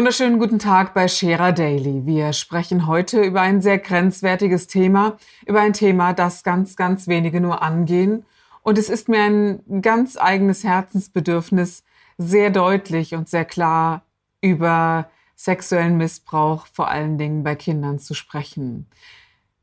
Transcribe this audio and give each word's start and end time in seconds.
Wunderschönen 0.00 0.38
guten 0.38 0.58
Tag 0.58 0.94
bei 0.94 1.08
Scherer 1.08 1.52
Daily. 1.52 2.06
Wir 2.06 2.32
sprechen 2.32 2.86
heute 2.86 3.20
über 3.20 3.42
ein 3.42 3.60
sehr 3.60 3.76
grenzwertiges 3.76 4.66
Thema, 4.66 5.18
über 5.44 5.60
ein 5.60 5.74
Thema, 5.74 6.14
das 6.14 6.42
ganz, 6.42 6.74
ganz 6.74 7.06
wenige 7.06 7.38
nur 7.42 7.60
angehen. 7.60 8.24
Und 8.62 8.78
es 8.78 8.88
ist 8.88 9.10
mir 9.10 9.20
ein 9.20 9.82
ganz 9.82 10.16
eigenes 10.16 10.64
Herzensbedürfnis, 10.64 11.84
sehr 12.16 12.48
deutlich 12.48 13.14
und 13.14 13.28
sehr 13.28 13.44
klar 13.44 14.06
über 14.40 15.10
sexuellen 15.36 15.98
Missbrauch, 15.98 16.66
vor 16.72 16.88
allen 16.88 17.18
Dingen 17.18 17.44
bei 17.44 17.54
Kindern, 17.54 17.98
zu 17.98 18.14
sprechen. 18.14 18.86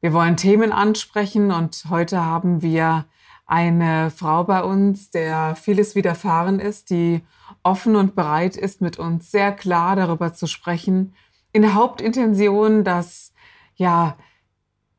Wir 0.02 0.14
wollen 0.14 0.38
Themen 0.38 0.72
ansprechen 0.72 1.50
und 1.52 1.86
heute 1.90 2.24
haben 2.24 2.62
wir 2.62 3.06
eine 3.48 4.12
Frau 4.12 4.44
bei 4.44 4.62
uns, 4.62 5.10
der 5.10 5.56
vieles 5.56 5.96
widerfahren 5.96 6.60
ist, 6.60 6.90
die 6.90 7.22
offen 7.64 7.96
und 7.96 8.14
bereit 8.14 8.58
ist, 8.58 8.82
mit 8.82 9.00
uns 9.00 9.32
sehr 9.32 9.54
klar 9.54 9.96
darüber 9.96 10.34
zu 10.34 10.48
sprechen, 10.48 11.16
in 11.54 11.62
der 11.62 11.74
Hauptintention, 11.74 12.84
dass 12.84 13.34
ja 13.76 14.18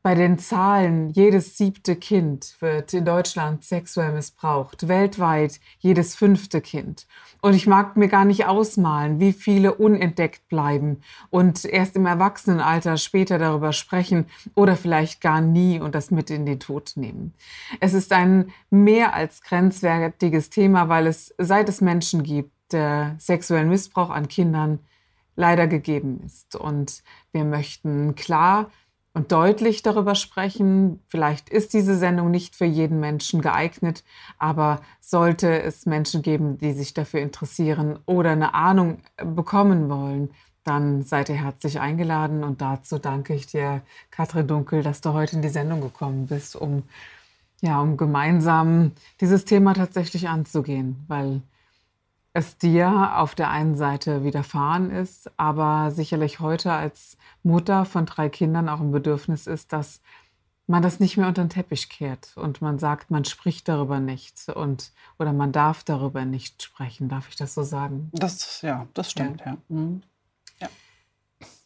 bei 0.01 0.15
den 0.15 0.39
Zahlen 0.39 1.09
jedes 1.09 1.57
siebte 1.57 1.97
Kind 1.97 2.55
wird 2.61 2.93
in 2.93 3.03
Deutschland 3.03 3.65
sexuell 3.65 4.13
missbraucht, 4.13 4.87
weltweit 4.87 5.59
jedes 5.79 6.15
fünfte 6.15 6.61
Kind. 6.61 7.05
Und 7.41 7.53
ich 7.53 7.67
mag 7.67 7.97
mir 7.97 8.07
gar 8.07 8.23
nicht 8.23 8.45
ausmalen, 8.45 9.19
wie 9.19 9.33
viele 9.33 9.73
unentdeckt 9.73 10.47
bleiben 10.47 11.01
und 11.29 11.65
erst 11.65 11.97
im 11.97 12.05
Erwachsenenalter 12.05 12.95
später 12.95 13.37
darüber 13.37 13.73
sprechen 13.73 14.25
oder 14.55 14.77
vielleicht 14.77 15.19
gar 15.19 15.41
nie 15.41 15.81
und 15.81 15.95
das 15.95 16.11
mit 16.11 16.29
in 16.29 16.45
den 16.45 16.61
Tod 16.61 16.93
nehmen. 16.95 17.33
Es 17.81 17.93
ist 17.93 18.13
ein 18.13 18.51
mehr 18.69 19.13
als 19.13 19.41
grenzwertiges 19.41 20.49
Thema, 20.49 20.87
weil 20.87 21.07
es, 21.07 21.35
seit 21.37 21.67
es 21.67 21.81
Menschen 21.81 22.23
gibt, 22.23 22.53
der 22.71 23.15
sexuellen 23.17 23.69
Missbrauch 23.69 24.11
an 24.11 24.29
Kindern 24.29 24.79
leider 25.35 25.67
gegeben 25.67 26.21
ist. 26.25 26.55
Und 26.55 27.03
wir 27.31 27.43
möchten 27.43 28.15
klar 28.15 28.69
und 29.13 29.31
deutlich 29.31 29.81
darüber 29.81 30.15
sprechen. 30.15 31.01
Vielleicht 31.07 31.49
ist 31.49 31.73
diese 31.73 31.97
Sendung 31.97 32.31
nicht 32.31 32.55
für 32.55 32.65
jeden 32.65 32.99
Menschen 32.99 33.41
geeignet, 33.41 34.03
aber 34.37 34.81
sollte 35.01 35.61
es 35.61 35.85
Menschen 35.85 36.21
geben, 36.21 36.57
die 36.57 36.73
sich 36.73 36.93
dafür 36.93 37.21
interessieren 37.21 37.99
oder 38.05 38.31
eine 38.31 38.53
Ahnung 38.53 38.99
bekommen 39.17 39.89
wollen, 39.89 40.29
dann 40.63 41.01
seid 41.01 41.29
ihr 41.29 41.35
herzlich 41.35 41.79
eingeladen. 41.79 42.43
Und 42.43 42.61
dazu 42.61 42.99
danke 42.99 43.33
ich 43.33 43.47
dir, 43.47 43.81
Katrin 44.11 44.47
Dunkel, 44.47 44.83
dass 44.83 45.01
du 45.01 45.13
heute 45.13 45.35
in 45.35 45.41
die 45.41 45.49
Sendung 45.49 45.81
gekommen 45.81 46.27
bist, 46.27 46.55
um, 46.55 46.83
ja, 47.61 47.81
um 47.81 47.97
gemeinsam 47.97 48.91
dieses 49.19 49.45
Thema 49.45 49.73
tatsächlich 49.73 50.29
anzugehen, 50.29 51.03
weil 51.07 51.41
es 52.39 52.57
dir 52.57 53.17
auf 53.17 53.35
der 53.35 53.49
einen 53.49 53.75
Seite 53.75 54.23
widerfahren 54.23 54.91
ist, 54.91 55.29
aber 55.37 55.91
sicherlich 55.91 56.39
heute 56.39 56.71
als 56.71 57.17
Mutter 57.43 57.85
von 57.85 58.05
drei 58.05 58.29
Kindern 58.29 58.69
auch 58.69 58.79
ein 58.79 58.91
Bedürfnis 58.91 59.45
ist, 59.45 59.73
dass 59.73 60.01
man 60.67 60.81
das 60.81 60.99
nicht 60.99 61.17
mehr 61.17 61.27
unter 61.27 61.43
den 61.43 61.49
Teppich 61.49 61.89
kehrt 61.89 62.33
und 62.35 62.61
man 62.61 62.79
sagt, 62.79 63.11
man 63.11 63.25
spricht 63.25 63.67
darüber 63.67 63.99
nicht 63.99 64.49
und 64.49 64.91
oder 65.17 65.33
man 65.33 65.51
darf 65.51 65.83
darüber 65.83 66.25
nicht 66.25 66.63
sprechen. 66.63 67.09
Darf 67.09 67.27
ich 67.29 67.35
das 67.35 67.53
so 67.55 67.63
sagen? 67.63 68.09
Das 68.13 68.61
ja, 68.61 68.87
das 68.93 69.11
stimmt, 69.11 69.41
ja. 69.41 69.53
ja. 69.53 69.57
Mhm. 69.67 70.03
ja. 70.59 70.67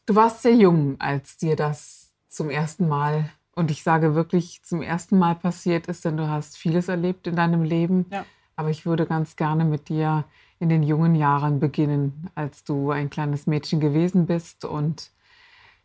Du 0.06 0.16
warst 0.16 0.42
sehr 0.42 0.56
jung, 0.56 1.00
als 1.00 1.38
dir 1.38 1.56
das 1.56 2.14
zum 2.30 2.50
ersten 2.50 2.88
Mal 2.88 3.30
und 3.56 3.70
ich 3.70 3.84
sage 3.84 4.16
wirklich 4.16 4.64
zum 4.64 4.82
ersten 4.82 5.20
Mal 5.20 5.36
passiert 5.36 5.88
ist, 5.88 6.06
denn 6.06 6.18
du 6.18 6.28
hast 6.28 6.58
vieles 6.58 6.88
erlebt 6.88 7.28
in 7.28 7.36
deinem 7.36 7.64
Leben. 7.64 8.06
Ja. 8.10 8.26
Aber 8.56 8.70
ich 8.70 8.86
würde 8.86 9.06
ganz 9.06 9.36
gerne 9.36 9.66
mit 9.66 9.90
dir 9.90 10.26
in 10.64 10.70
den 10.70 10.82
jungen 10.82 11.14
Jahren 11.14 11.60
beginnen, 11.60 12.30
als 12.36 12.64
du 12.64 12.92
ein 12.92 13.10
kleines 13.10 13.48
Mädchen 13.48 13.82
gewesen 13.82 14.26
bist 14.26 14.64
und 14.64 15.12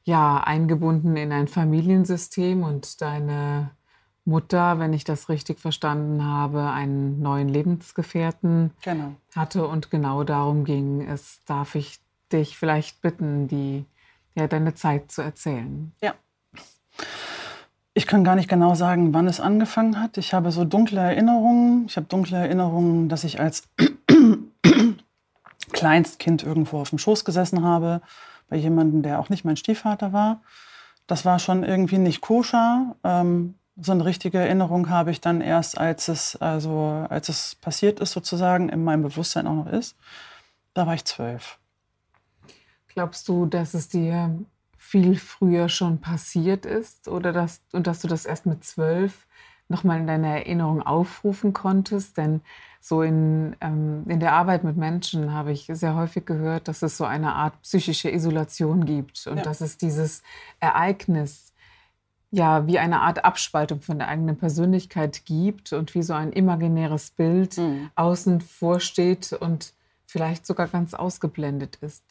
ja, 0.05 0.39
eingebunden 0.39 1.17
in 1.17 1.33
ein 1.33 1.49
Familiensystem 1.49 2.63
und 2.63 3.03
deine 3.03 3.73
Mutter, 4.25 4.79
wenn 4.79 4.93
ich 4.93 5.03
das 5.03 5.29
richtig 5.29 5.59
verstanden 5.59 6.25
habe, 6.25 6.71
einen 6.71 7.21
neuen 7.21 7.49
Lebensgefährten 7.49 8.71
genau. 8.83 9.15
hatte 9.35 9.67
und 9.67 9.91
genau 9.91 10.23
darum 10.23 10.65
ging 10.65 11.03
es. 11.03 11.41
Darf 11.45 11.75
ich 11.75 11.99
dich 12.33 12.57
vielleicht 12.57 13.03
bitten, 13.03 13.49
die, 13.49 13.85
ja, 14.37 14.47
deine 14.47 14.75
Zeit 14.75 15.11
zu 15.11 15.23
erzählen? 15.23 15.93
Ja. 16.01 16.15
Ich 17.95 18.07
kann 18.07 18.23
gar 18.23 18.37
nicht 18.37 18.49
genau 18.49 18.77
sagen, 18.77 19.13
wann 19.13 19.27
es 19.27 19.41
angefangen 19.41 20.01
hat. 20.01 20.19
Ich 20.19 20.33
habe 20.33 20.53
so 20.53 20.65
dunkle 20.65 21.01
Erinnerungen. 21.01 21.87
Ich 21.89 21.97
habe 21.97 22.07
dunkle 22.07 22.37
Erinnerungen, 22.37 23.09
dass 23.09 23.25
ich 23.25 23.41
als 23.41 23.69
Kleinstkind 25.69 26.43
irgendwo 26.43 26.81
auf 26.81 26.91
dem 26.91 26.99
Schoß 26.99 27.25
gesessen 27.25 27.63
habe, 27.63 28.01
bei 28.49 28.57
jemandem, 28.57 29.03
der 29.03 29.21
auch 29.21 29.29
nicht 29.29 29.45
mein 29.45 29.57
Stiefvater 29.57 30.13
war. 30.13 30.43
Das 31.07 31.25
war 31.25 31.39
schon 31.39 31.65
irgendwie 31.65 31.99
nicht 31.99 32.21
koscher. 32.21 32.97
Ähm, 33.05 33.55
so 33.81 33.93
eine 33.93 34.05
richtige 34.05 34.39
Erinnerung 34.39 34.91
habe 34.91 35.11
ich 35.11 35.21
dann 35.21 35.41
erst, 35.41 35.79
als 35.79 36.09
es, 36.09 36.37
also, 36.37 37.07
als 37.09 37.29
es 37.29 37.55
passiert 37.55 38.01
ist, 38.01 38.13
sozusagen, 38.13 38.69
in 38.69 38.83
meinem 38.83 39.03
Bewusstsein 39.03 39.47
auch 39.47 39.55
noch 39.55 39.73
ist. 39.73 39.97
Da 40.75 40.87
war 40.87 40.95
ich 40.95 41.05
zwölf. 41.05 41.59
Glaubst 42.89 43.29
du, 43.29 43.47
dass 43.47 43.75
es 43.75 43.89
dir 43.89 44.37
viel 44.77 45.17
früher 45.17 45.69
schon 45.69 46.01
passiert 46.01 46.67
ist 46.67 47.09
oder 47.09 47.33
dass, 47.33 47.61
und 47.73 47.87
dass 47.87 48.01
du 48.01 48.09
das 48.09 48.25
erst 48.25 48.47
mit 48.47 48.65
zwölf 48.65 49.28
nochmal 49.69 50.01
in 50.01 50.07
deiner 50.07 50.29
Erinnerung 50.29 50.83
aufrufen 50.83 51.53
konntest? 51.53 52.17
Denn 52.17 52.41
so 52.81 53.03
in, 53.03 53.57
ähm, 53.61 54.05
in 54.09 54.21
der 54.21 54.33
Arbeit 54.33 54.65
mit 54.65 54.77
Menschen 54.77 55.33
habe 55.33 55.53
ich 55.53 55.69
sehr 55.73 55.95
häufig 55.95 56.25
gehört, 56.27 56.69
dass 56.69 56.83
es 56.83 56.97
so 56.97 57.05
eine 57.05 57.35
Art 57.35 57.61
psychische 57.63 58.11
Isolation 58.11 58.85
gibt 58.85 59.27
und 59.27 59.39
ja. 59.39 59.43
dass 59.43 59.61
es 59.61 59.77
dieses 59.77 60.23
Ereignis 60.61 61.53
ja 62.31 62.67
wie 62.67 62.79
eine 62.79 63.01
Art 63.01 63.25
Abspaltung 63.25 63.81
von 63.81 63.99
der 63.99 64.09
eigenen 64.09 64.37
Persönlichkeit 64.37 65.25
gibt 65.25 65.73
und 65.73 65.95
wie 65.95 66.03
so 66.03 66.13
ein 66.13 66.33
imaginäres 66.33 67.11
Bild 67.11 67.57
mhm. 67.57 67.91
außen 67.95 68.41
vorsteht 68.41 69.33
und 69.33 69.73
vielleicht 70.07 70.47
sogar 70.47 70.69
ganz 70.69 70.95
ausgeblendet 70.95 71.77
ist. 71.77 72.03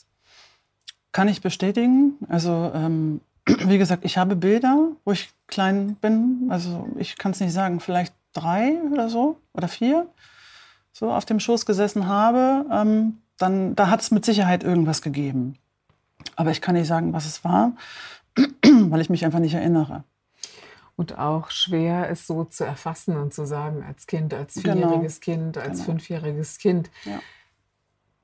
Kann 1.12 1.28
ich 1.28 1.42
bestätigen. 1.42 2.14
Also 2.30 2.72
ähm, 2.74 3.22
wie 3.46 3.78
gesagt, 3.78 4.06
ich 4.06 4.18
habe 4.18 4.36
Bilder, 4.36 4.90
wo 5.06 5.12
ich 5.12 5.30
klein 5.48 5.96
bin. 5.96 6.48
Also 6.50 6.88
ich 6.98 7.18
kann 7.18 7.32
es 7.32 7.40
nicht 7.40 7.54
sagen, 7.54 7.80
vielleicht 7.80 8.14
drei 8.34 8.80
oder 8.92 9.10
so 9.10 9.40
oder 9.54 9.68
vier 9.68 10.08
so 10.98 11.12
auf 11.12 11.26
dem 11.26 11.40
Schoß 11.40 11.66
gesessen 11.68 12.08
habe, 12.08 12.66
ähm, 12.72 13.20
dann 13.38 13.76
da 13.76 13.90
hat 13.90 14.02
es 14.02 14.10
mit 14.10 14.26
Sicherheit 14.26 14.64
irgendwas 14.64 15.04
gegeben. 15.04 15.56
Aber 16.36 16.50
ich 16.50 16.60
kann 16.60 16.74
nicht 16.74 16.88
sagen, 16.88 17.14
was 17.14 17.26
es 17.28 17.44
war, 17.44 17.74
weil 18.36 19.02
ich 19.02 19.10
mich 19.10 19.24
einfach 19.24 19.40
nicht 19.40 19.54
erinnere. 19.54 20.04
Und 20.96 21.20
auch 21.20 21.52
schwer, 21.52 22.10
es 22.10 22.26
so 22.26 22.44
zu 22.46 22.64
erfassen 22.64 23.16
und 23.16 23.32
zu 23.32 23.46
sagen, 23.46 23.84
als 23.84 24.08
Kind, 24.08 24.34
als 24.34 24.56
genau. 24.56 24.74
vierjähriges 24.74 25.22
genau. 25.22 25.38
Kind, 25.38 25.58
als 25.60 25.74
genau. 25.74 25.84
fünfjähriges 25.84 26.58
Kind. 26.58 26.90
Ja. 27.06 27.20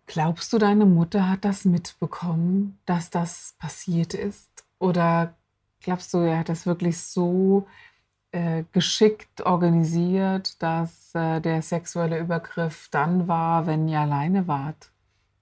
Glaubst 0.08 0.52
du, 0.52 0.58
deine 0.58 0.86
Mutter 0.86 1.30
hat 1.30 1.46
das 1.46 1.66
mitbekommen, 1.66 2.80
dass 2.88 3.12
das 3.12 3.54
passiert 3.60 4.16
ist? 4.16 4.50
Oder 4.80 5.36
glaubst 5.84 6.14
du, 6.14 6.20
er 6.20 6.40
hat 6.40 6.50
das 6.50 6.66
wirklich 6.66 7.00
so 7.00 7.68
äh, 8.32 8.64
geschickt 8.72 9.42
organisiert, 9.46 10.62
dass 10.62 11.14
äh, 11.14 11.40
der 11.40 11.62
sexuelle 11.62 12.20
Übergriff 12.20 12.88
dann 12.90 13.28
war, 13.28 13.68
wenn 13.68 13.88
ihr 13.88 14.00
alleine 14.00 14.48
wart? 14.48 14.90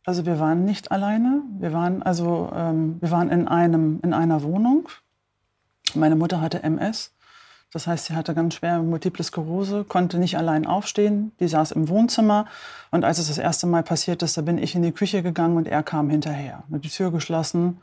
Also 0.04 0.26
wir 0.26 0.40
waren 0.40 0.66
nicht 0.66 0.92
alleine. 0.92 1.44
Wir 1.60 1.74
waren 1.74 2.02
also 2.02 2.52
ähm, 2.54 2.98
wir 3.00 3.12
waren 3.12 3.30
in 3.30 3.48
einem 3.48 4.00
in 4.04 4.14
einer 4.14 4.44
Wohnung. 4.44 4.90
Meine 5.94 6.16
Mutter 6.16 6.42
hatte 6.42 6.64
MS. 6.64 7.14
Das 7.74 7.88
heißt, 7.88 8.08
sie 8.08 8.16
hatte 8.16 8.34
ganz 8.34 8.56
schwer 8.56 8.80
Multiple 8.80 9.24
Sklerose, 9.24 9.86
konnte 9.86 10.18
nicht 10.18 10.38
allein 10.38 10.66
aufstehen. 10.66 11.32
Die 11.40 11.48
saß 11.48 11.72
im 11.72 11.88
Wohnzimmer. 11.88 12.46
Und 12.90 13.06
als 13.06 13.18
es 13.18 13.30
das 13.30 13.38
erste 13.38 13.68
Mal 13.68 13.84
passiert 13.84 14.22
ist, 14.24 14.36
da 14.36 14.42
bin 14.42 14.58
ich 14.58 14.76
in 14.76 14.82
die 14.82 14.92
Küche 14.92 15.24
gegangen 15.24 15.56
und 15.56 15.68
er 15.70 15.82
kam 15.82 16.10
hinterher. 16.10 16.64
Mit 16.68 16.84
die 16.84 16.90
Tür 16.90 17.12
geschlossen 17.12 17.80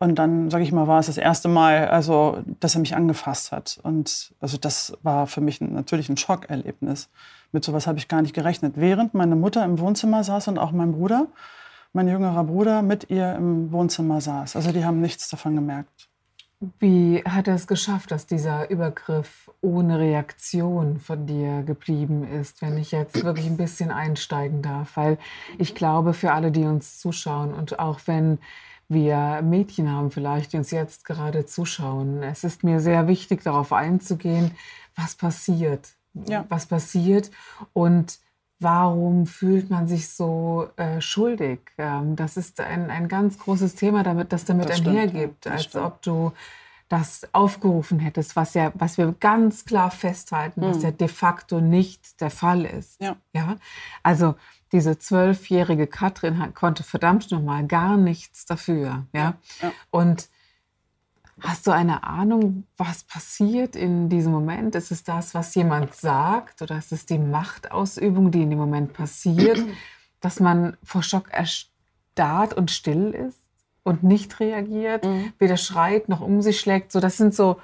und 0.00 0.14
dann, 0.14 0.50
sage 0.50 0.64
ich 0.64 0.72
mal, 0.72 0.88
war 0.88 0.98
es 0.98 1.06
das 1.06 1.18
erste 1.18 1.48
Mal, 1.48 1.88
also, 1.88 2.42
dass 2.58 2.74
er 2.74 2.80
mich 2.80 2.96
angefasst 2.96 3.52
hat. 3.52 3.78
Und 3.82 4.32
also 4.40 4.56
das 4.56 4.96
war 5.02 5.26
für 5.26 5.42
mich 5.42 5.60
natürlich 5.60 6.08
ein 6.08 6.16
Schockerlebnis. 6.16 7.10
Mit 7.52 7.64
sowas 7.64 7.86
habe 7.86 7.98
ich 7.98 8.08
gar 8.08 8.22
nicht 8.22 8.34
gerechnet. 8.34 8.74
Während 8.76 9.12
meine 9.12 9.36
Mutter 9.36 9.62
im 9.64 9.78
Wohnzimmer 9.78 10.24
saß 10.24 10.48
und 10.48 10.58
auch 10.58 10.72
mein 10.72 10.92
Bruder. 10.92 11.28
mein 11.92 12.08
jüngerer 12.08 12.44
Bruder 12.44 12.82
mit 12.82 13.10
ihr 13.10 13.34
im 13.34 13.72
Wohnzimmer 13.72 14.20
saß. 14.20 14.56
Also 14.56 14.72
die 14.72 14.84
haben 14.84 15.00
nichts 15.00 15.28
davon 15.28 15.54
gemerkt. 15.54 16.08
Wie 16.78 17.22
hat 17.24 17.48
er 17.48 17.54
es 17.54 17.66
geschafft, 17.66 18.10
dass 18.10 18.26
dieser 18.26 18.68
Übergriff 18.68 19.50
ohne 19.62 19.98
Reaktion 19.98 21.00
von 21.00 21.26
dir 21.26 21.62
geblieben 21.62 22.22
ist, 22.22 22.60
wenn 22.60 22.76
ich 22.76 22.92
jetzt 22.92 23.24
wirklich 23.24 23.46
ein 23.46 23.56
bisschen 23.56 23.90
einsteigen 23.90 24.60
darf? 24.60 24.96
Weil 24.96 25.16
ich 25.56 25.74
glaube, 25.74 26.12
für 26.12 26.32
alle, 26.32 26.50
die 26.50 26.64
uns 26.64 26.98
zuschauen 26.98 27.54
und 27.54 27.78
auch 27.78 28.00
wenn 28.04 28.38
wir 28.90 29.40
Mädchen 29.42 29.90
haben 29.90 30.10
vielleicht, 30.10 30.52
die 30.52 30.56
uns 30.58 30.70
jetzt 30.72 31.04
gerade 31.04 31.46
zuschauen, 31.46 32.22
es 32.22 32.44
ist 32.44 32.64
mir 32.64 32.80
sehr 32.80 33.06
wichtig, 33.06 33.42
darauf 33.42 33.72
einzugehen, 33.72 34.50
was 34.96 35.14
passiert. 35.14 35.90
Ja. 36.28 36.44
Was 36.48 36.66
passiert 36.66 37.30
und 37.72 38.18
warum 38.58 39.26
fühlt 39.26 39.70
man 39.70 39.86
sich 39.86 40.08
so 40.08 40.68
äh, 40.76 41.00
schuldig? 41.00 41.60
Ähm, 41.78 42.16
das 42.16 42.36
ist 42.36 42.60
ein, 42.60 42.90
ein 42.90 43.06
ganz 43.06 43.38
großes 43.38 43.76
Thema, 43.76 44.02
damit, 44.02 44.32
das 44.32 44.44
damit 44.44 44.68
das 44.68 44.80
einhergibt, 44.80 45.46
als 45.46 45.64
stimmt. 45.64 45.84
ob 45.84 46.02
du 46.02 46.32
das 46.88 47.28
aufgerufen 47.32 48.00
hättest, 48.00 48.34
was 48.34 48.54
ja, 48.54 48.72
was 48.74 48.98
wir 48.98 49.14
ganz 49.20 49.64
klar 49.64 49.92
festhalten, 49.92 50.62
mhm. 50.62 50.70
was 50.70 50.82
ja 50.82 50.90
de 50.90 51.06
facto 51.06 51.60
nicht 51.60 52.20
der 52.20 52.30
Fall 52.30 52.64
ist. 52.64 53.00
Ja. 53.00 53.16
ja? 53.32 53.56
Also 54.02 54.34
diese 54.72 54.98
zwölfjährige 54.98 55.86
Katrin 55.86 56.54
konnte 56.54 56.82
verdammt 56.82 57.30
nochmal 57.30 57.66
gar 57.66 57.96
nichts 57.96 58.46
dafür. 58.46 59.06
Ja? 59.12 59.34
ja. 59.62 59.72
Und 59.90 60.28
Hast 61.42 61.66
du 61.66 61.70
eine 61.70 62.04
Ahnung, 62.04 62.64
was 62.76 63.04
passiert 63.04 63.74
in 63.74 64.10
diesem 64.10 64.30
Moment? 64.30 64.74
Ist 64.74 64.90
es 64.90 65.04
das, 65.04 65.34
was 65.34 65.54
jemand 65.54 65.94
sagt 65.94 66.60
oder 66.60 66.76
ist 66.76 66.92
es 66.92 67.06
die 67.06 67.18
Machtausübung, 67.18 68.30
die 68.30 68.42
in 68.42 68.50
dem 68.50 68.58
Moment 68.58 68.92
passiert, 68.92 69.58
dass 70.20 70.38
man 70.38 70.76
vor 70.82 71.02
Schock 71.02 71.30
erstarrt 71.30 72.52
und 72.52 72.70
still 72.70 73.12
ist 73.12 73.40
und 73.84 74.02
nicht 74.02 74.38
reagiert, 74.38 75.06
mhm. 75.06 75.32
weder 75.38 75.56
schreit 75.56 76.10
noch 76.10 76.20
um 76.20 76.42
sich 76.42 76.60
schlägt? 76.60 76.92
So, 76.92 77.00
das 77.00 77.16
sind 77.16 77.34
so, 77.34 77.58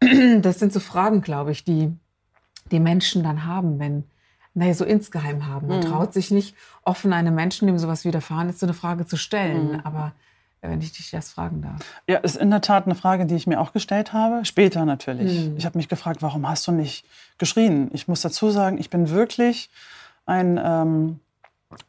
das 0.40 0.60
sind 0.60 0.72
so 0.72 0.78
Fragen, 0.78 1.20
glaube 1.20 1.50
ich, 1.50 1.64
die 1.64 1.92
die 2.70 2.80
Menschen 2.80 3.22
dann 3.22 3.44
haben, 3.44 3.78
wenn 3.78 4.04
naja, 4.54 4.74
so 4.74 4.84
insgeheim 4.84 5.46
haben. 5.46 5.66
Man 5.66 5.78
mhm. 5.78 5.82
traut 5.82 6.12
sich 6.12 6.30
nicht 6.30 6.54
offen 6.82 7.12
einem 7.12 7.34
Menschen, 7.34 7.66
dem 7.66 7.78
sowas 7.78 8.04
widerfahren 8.04 8.48
ist, 8.48 8.60
so 8.60 8.66
eine 8.66 8.74
Frage 8.74 9.06
zu 9.06 9.16
stellen. 9.16 9.72
Mhm. 9.72 9.80
Aber 9.84 10.12
wenn 10.70 10.80
ich 10.80 10.92
dich 10.92 11.10
das 11.10 11.30
fragen 11.30 11.62
darf. 11.62 11.80
Ja, 12.06 12.18
ist 12.18 12.36
in 12.36 12.50
der 12.50 12.60
Tat 12.60 12.86
eine 12.86 12.94
Frage, 12.94 13.26
die 13.26 13.34
ich 13.34 13.46
mir 13.46 13.60
auch 13.60 13.72
gestellt 13.72 14.12
habe. 14.12 14.44
Später 14.44 14.84
natürlich. 14.84 15.44
Hm. 15.44 15.56
Ich 15.56 15.66
habe 15.66 15.76
mich 15.76 15.88
gefragt, 15.88 16.22
warum 16.22 16.48
hast 16.48 16.66
du 16.66 16.72
nicht 16.72 17.04
geschrien? 17.38 17.90
Ich 17.92 18.08
muss 18.08 18.22
dazu 18.22 18.50
sagen, 18.50 18.78
ich 18.78 18.90
bin 18.90 19.10
wirklich 19.10 19.70
ein, 20.26 20.58
ähm, 20.62 21.20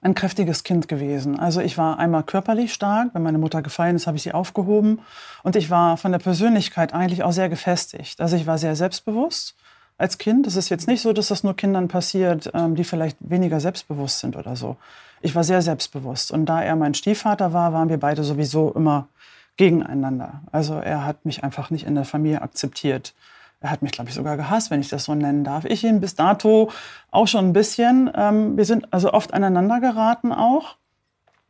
ein 0.01 0.13
kräftiges 0.13 0.63
Kind 0.63 0.87
gewesen. 0.87 1.39
Also 1.39 1.61
ich 1.61 1.77
war 1.77 1.99
einmal 1.99 2.23
körperlich 2.23 2.73
stark. 2.73 3.09
Wenn 3.13 3.23
meine 3.23 3.37
Mutter 3.37 3.61
gefallen 3.61 3.95
ist, 3.95 4.07
habe 4.07 4.17
ich 4.17 4.23
sie 4.23 4.33
aufgehoben. 4.33 4.99
Und 5.43 5.55
ich 5.55 5.69
war 5.69 5.97
von 5.97 6.11
der 6.11 6.19
Persönlichkeit 6.19 6.93
eigentlich 6.93 7.23
auch 7.23 7.31
sehr 7.31 7.49
gefestigt. 7.49 8.19
Also 8.19 8.35
ich 8.35 8.45
war 8.45 8.57
sehr 8.57 8.75
selbstbewusst 8.75 9.55
als 9.97 10.17
Kind. 10.17 10.47
Es 10.47 10.55
ist 10.55 10.69
jetzt 10.69 10.87
nicht 10.87 11.01
so, 11.01 11.13
dass 11.13 11.29
das 11.29 11.43
nur 11.43 11.55
Kindern 11.55 11.87
passiert, 11.87 12.51
ähm, 12.53 12.75
die 12.75 12.83
vielleicht 12.83 13.17
weniger 13.19 13.59
selbstbewusst 13.59 14.19
sind 14.19 14.35
oder 14.35 14.55
so 14.55 14.77
ich 15.25 15.33
war 15.33 15.43
sehr 15.43 15.63
selbstbewusst. 15.63 16.31
Und 16.31 16.45
da 16.45 16.61
er 16.61 16.75
mein 16.75 16.93
Stiefvater 16.93 17.51
war, 17.51 17.73
waren 17.73 17.89
wir 17.89 17.99
beide 17.99 18.23
sowieso 18.23 18.71
immer 18.73 19.07
gegeneinander. 19.57 20.41
Also 20.51 20.75
er 20.75 21.03
hat 21.03 21.25
mich 21.25 21.43
einfach 21.43 21.71
nicht 21.71 21.87
in 21.87 21.95
der 21.95 22.05
Familie 22.05 22.43
akzeptiert. 22.43 23.15
Er 23.59 23.71
hat 23.71 23.81
mich, 23.81 23.91
glaube 23.91 24.09
ich, 24.09 24.15
sogar 24.15 24.37
gehasst, 24.37 24.69
wenn 24.69 24.81
ich 24.81 24.89
das 24.89 25.05
so 25.05 25.15
nennen 25.15 25.43
darf. 25.43 25.65
Ich 25.65 25.83
ihn 25.83 25.99
bis 25.99 26.13
dato 26.13 26.69
auch 27.09 27.27
schon 27.27 27.47
ein 27.47 27.53
bisschen. 27.53 28.11
Ähm, 28.13 28.55
wir 28.55 28.65
sind 28.65 28.93
also 28.93 29.13
oft 29.13 29.33
aneinander 29.33 29.79
geraten 29.79 30.31
auch. 30.31 30.75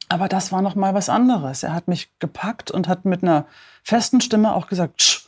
Aber 0.08 0.30
das 0.30 0.54
war 0.54 0.62
noch 0.62 0.76
mal 0.76 0.94
was 0.94 1.10
anderes. 1.10 1.64
Er 1.64 1.74
hat 1.74 1.90
mich 1.90 2.10
gepackt 2.20 2.72
und 2.72 2.88
hat 2.88 3.04
mit 3.04 3.24
einer 3.24 3.46
festen 3.84 4.22
Stimme 4.22 4.54
auch 4.54 4.68
gesagt, 4.68 5.28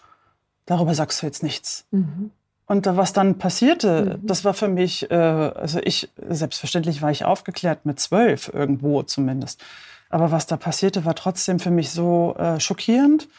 darüber 0.66 0.94
sagst 0.94 1.22
du 1.22 1.26
jetzt 1.26 1.44
nichts. 1.44 1.86
Mhm. 1.92 2.32
Und 2.68 2.86
was 2.86 3.14
dann 3.14 3.38
passierte, 3.38 4.18
mhm. 4.22 4.28
das 4.28 4.44
war 4.44 4.54
für 4.54 4.68
mich, 4.68 5.10
äh, 5.10 5.16
also 5.16 5.80
ich, 5.84 6.10
selbstverständlich 6.30 7.02
war 7.02 7.10
ich 7.10 7.24
aufgeklärt 7.24 7.86
mit 7.86 8.00
zwölf, 8.00 8.52
irgendwo 8.54 9.04
zumindest. 9.04 9.64
Aber 10.10 10.32
was 10.32 10.48
da 10.48 10.58
passierte, 10.58 11.06
war 11.06 11.16
trotzdem 11.16 11.60
für 11.60 11.72
mich 11.72 11.92
so 11.92 12.36
äh, 12.38 12.60
schockierend. 12.60 13.30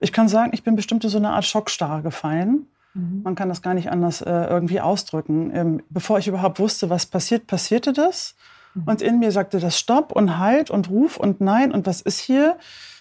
Ich 0.00 0.12
kann 0.12 0.28
sagen, 0.28 0.50
ich 0.52 0.62
bin 0.64 0.76
bestimmt 0.76 1.02
in 1.04 1.10
so 1.10 1.16
eine 1.16 1.30
Art 1.30 1.46
Schockstarre 1.46 2.02
gefallen. 2.02 2.66
Mhm. 2.92 3.22
Man 3.24 3.34
kann 3.34 3.48
das 3.48 3.62
gar 3.62 3.72
nicht 3.72 3.90
anders 3.90 4.20
äh, 4.20 4.30
irgendwie 4.30 4.80
ausdrücken. 4.82 5.50
Ähm, 5.54 5.82
bevor 5.88 6.18
ich 6.18 6.28
überhaupt 6.28 6.58
wusste, 6.58 6.90
was 6.90 7.06
passiert, 7.06 7.46
passierte 7.46 7.94
das. 7.94 8.34
Mhm. 8.74 8.82
Und 8.84 9.02
in 9.02 9.18
mir 9.18 9.32
sagte 9.32 9.60
das 9.60 9.78
Stopp 9.78 10.12
und 10.12 10.38
Halt 10.38 10.70
und 10.70 10.90
Ruf 10.90 11.16
und 11.16 11.40
Nein 11.40 11.72
und 11.72 11.86
was 11.86 12.02
ist 12.02 12.18
hier? 12.18 12.58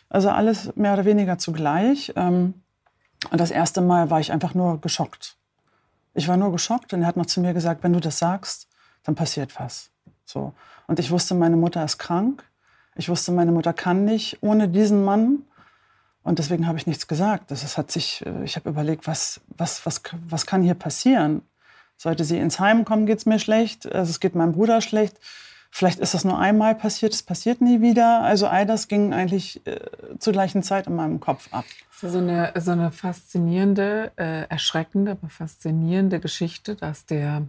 Also 0.08 0.30
alles 0.30 0.74
mehr 0.78 0.94
oder 0.94 1.04
weniger 1.04 1.38
zugleich. 1.38 2.14
Ähm, 2.16 2.54
und 3.32 3.40
das 3.40 3.52
erste 3.52 3.82
Mal 3.82 4.10
war 4.10 4.22
ich 4.22 4.32
einfach 4.32 4.54
nur 4.54 4.80
geschockt. 4.80 5.38
Ich 6.14 6.28
war 6.28 6.38
nur 6.38 6.52
geschockt 6.52 6.94
und 6.94 7.02
er 7.02 7.08
hat 7.08 7.18
noch 7.18 7.26
zu 7.26 7.42
mir 7.42 7.54
gesagt, 7.54 7.84
wenn 7.84 7.94
du 7.94 8.00
das 8.00 8.20
sagst, 8.20 8.68
dann 9.04 9.16
passiert 9.16 9.60
was. 9.60 9.90
So. 10.26 10.54
Und 10.88 11.00
ich 11.00 11.12
wusste, 11.12 11.36
meine 11.36 11.58
Mutter 11.58 11.84
ist 11.84 11.98
krank. 11.98 12.44
Ich 12.96 13.10
wusste, 13.10 13.32
meine 13.32 13.52
Mutter 13.52 13.74
kann 13.74 14.06
nicht 14.06 14.38
ohne 14.42 14.70
diesen 14.70 15.04
Mann. 15.04 15.44
Und 16.24 16.40
deswegen 16.40 16.68
habe 16.68 16.78
ich 16.78 16.88
nichts 16.88 17.08
gesagt. 17.08 17.52
Das 17.52 17.78
hat 17.78 17.92
sich, 17.92 18.26
äh, 18.26 18.44
ich 18.44 18.56
habe 18.56 18.70
überlegt, 18.70 19.08
was, 19.08 19.42
was, 19.48 19.86
was, 19.86 20.02
was 20.28 20.46
kann 20.46 20.62
hier 20.62 20.76
passieren? 20.76 21.42
Sollte 21.98 22.24
sie 22.24 22.38
ins 22.38 22.60
Heim 22.60 22.86
kommen, 22.86 23.06
geht 23.06 23.20
es 23.20 23.26
mir 23.26 23.40
schlecht. 23.40 23.92
Also 23.92 24.10
es 24.10 24.20
geht 24.20 24.36
meinem 24.36 24.54
Bruder 24.54 24.82
schlecht. 24.82 25.20
Vielleicht 25.76 25.98
ist 25.98 26.14
das 26.14 26.24
nur 26.24 26.38
einmal 26.38 26.76
passiert, 26.76 27.16
es 27.16 27.24
passiert 27.24 27.60
nie 27.60 27.82
wieder. 27.82 28.22
Also 28.22 28.46
all 28.46 28.68
das 28.68 28.88
ging 28.88 29.12
eigentlich 29.12 29.66
äh, 29.66 29.80
zur 30.20 30.32
gleichen 30.32 30.62
Zeit 30.62 30.86
in 30.86 30.96
meinem 30.96 31.20
Kopf 31.20 31.52
ab. 31.52 31.66
Das 31.90 32.04
ist 32.04 32.12
so 32.12 32.20
eine, 32.20 32.54
so 32.60 32.70
eine 32.70 32.92
faszinierende, 32.92 34.12
äh, 34.16 34.48
erschreckende, 34.50 35.14
aber 35.14 35.30
faszinierende 35.30 36.20
Geschichte, 36.20 36.76
dass 36.76 37.08
der 37.08 37.48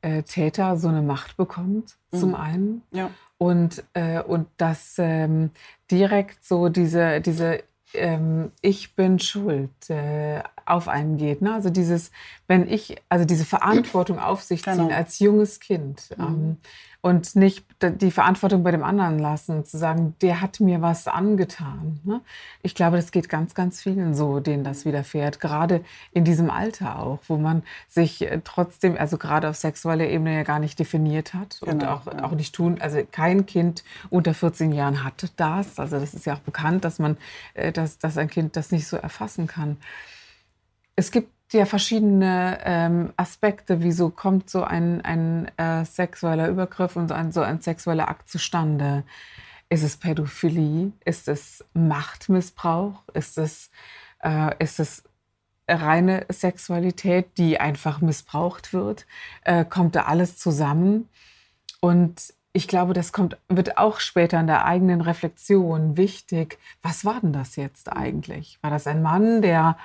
äh, 0.00 0.22
Täter 0.22 0.78
so 0.78 0.88
eine 0.88 1.02
Macht 1.02 1.36
bekommt, 1.36 1.96
mhm. 2.10 2.16
zum 2.16 2.34
einen. 2.34 2.82
Ja. 2.90 3.10
Und, 3.36 3.84
äh, 3.92 4.22
und 4.22 4.48
dass 4.56 4.94
ähm, 4.96 5.50
direkt 5.90 6.42
so 6.42 6.70
diese, 6.70 7.20
diese 7.20 7.62
ähm, 7.92 8.50
Ich 8.62 8.94
bin 8.94 9.18
schuld 9.18 9.90
äh, 9.90 10.42
auf 10.66 10.88
einen 10.88 11.16
geht. 11.16 11.42
Ne? 11.42 11.54
Also 11.54 11.70
dieses, 11.70 12.10
wenn 12.46 12.68
ich, 12.68 12.96
also 13.08 13.24
diese 13.24 13.44
Verantwortung 13.44 14.18
auf 14.18 14.42
sich 14.42 14.62
ziehen 14.62 14.76
genau. 14.76 14.94
als 14.94 15.18
junges 15.18 15.60
Kind. 15.60 16.10
Mhm. 16.16 16.24
Ähm, 16.24 16.56
und 17.06 17.36
nicht 17.36 17.64
die 17.80 18.10
Verantwortung 18.10 18.64
bei 18.64 18.72
dem 18.72 18.82
anderen 18.82 19.20
lassen, 19.20 19.64
zu 19.64 19.78
sagen, 19.78 20.16
der 20.22 20.40
hat 20.40 20.58
mir 20.58 20.82
was 20.82 21.06
angetan. 21.06 22.00
Ne? 22.02 22.20
Ich 22.62 22.74
glaube, 22.74 22.96
das 22.96 23.12
geht 23.12 23.28
ganz, 23.28 23.54
ganz 23.54 23.80
vielen 23.80 24.12
so, 24.12 24.40
denen 24.40 24.64
das 24.64 24.84
widerfährt, 24.84 25.38
gerade 25.38 25.84
in 26.10 26.24
diesem 26.24 26.50
Alter 26.50 26.98
auch, 26.98 27.20
wo 27.28 27.36
man 27.36 27.62
sich 27.86 28.22
äh, 28.22 28.40
trotzdem, 28.42 28.96
also 28.98 29.18
gerade 29.18 29.48
auf 29.48 29.54
sexueller 29.54 30.08
Ebene 30.08 30.34
ja 30.34 30.42
gar 30.42 30.58
nicht 30.58 30.80
definiert 30.80 31.32
hat 31.32 31.62
und 31.62 31.78
genau, 31.78 31.92
auch, 31.92 32.06
ja. 32.06 32.24
auch 32.24 32.32
nicht 32.32 32.56
tun. 32.56 32.78
Also 32.80 32.98
kein 33.08 33.46
Kind 33.46 33.84
unter 34.10 34.34
14 34.34 34.72
Jahren 34.72 35.04
hat 35.04 35.30
das. 35.36 35.78
Also 35.78 36.00
das 36.00 36.12
ist 36.12 36.26
ja 36.26 36.34
auch 36.34 36.40
bekannt, 36.40 36.84
dass 36.84 36.98
man, 36.98 37.18
äh, 37.54 37.70
dass, 37.70 37.98
dass 37.98 38.18
ein 38.18 38.28
Kind 38.28 38.56
das 38.56 38.72
nicht 38.72 38.88
so 38.88 38.96
erfassen 38.96 39.46
kann. 39.46 39.76
Es 40.96 41.10
gibt 41.10 41.30
ja 41.52 41.66
verschiedene 41.66 42.58
ähm, 42.64 43.12
Aspekte, 43.16 43.82
wieso 43.82 44.10
kommt 44.10 44.50
so 44.50 44.64
ein, 44.64 45.02
ein 45.02 45.50
äh, 45.58 45.84
sexueller 45.84 46.48
Übergriff 46.48 46.96
und 46.96 47.12
ein, 47.12 47.32
so 47.32 47.42
ein 47.42 47.60
sexueller 47.60 48.08
Akt 48.08 48.28
zustande. 48.28 49.04
Ist 49.68 49.82
es 49.82 49.96
Pädophilie? 49.96 50.92
Ist 51.04 51.28
es 51.28 51.64
Machtmissbrauch? 51.74 53.02
Ist 53.14 53.36
es, 53.36 53.70
äh, 54.22 54.54
ist 54.58 54.80
es 54.80 55.04
reine 55.68 56.24
Sexualität, 56.30 57.36
die 57.36 57.60
einfach 57.60 58.00
missbraucht 58.00 58.72
wird? 58.72 59.06
Äh, 59.42 59.64
kommt 59.64 59.96
da 59.96 60.04
alles 60.04 60.38
zusammen? 60.38 61.08
Und 61.80 62.32
ich 62.52 62.68
glaube, 62.68 62.94
das 62.94 63.12
kommt, 63.12 63.36
wird 63.48 63.76
auch 63.76 64.00
später 64.00 64.40
in 64.40 64.46
der 64.46 64.64
eigenen 64.64 65.02
Reflexion 65.02 65.98
wichtig. 65.98 66.58
Was 66.80 67.04
war 67.04 67.20
denn 67.20 67.34
das 67.34 67.56
jetzt 67.56 67.92
eigentlich? 67.92 68.58
War 68.62 68.70
das 68.70 68.86
ein 68.86 69.02
Mann, 69.02 69.42
der 69.42 69.76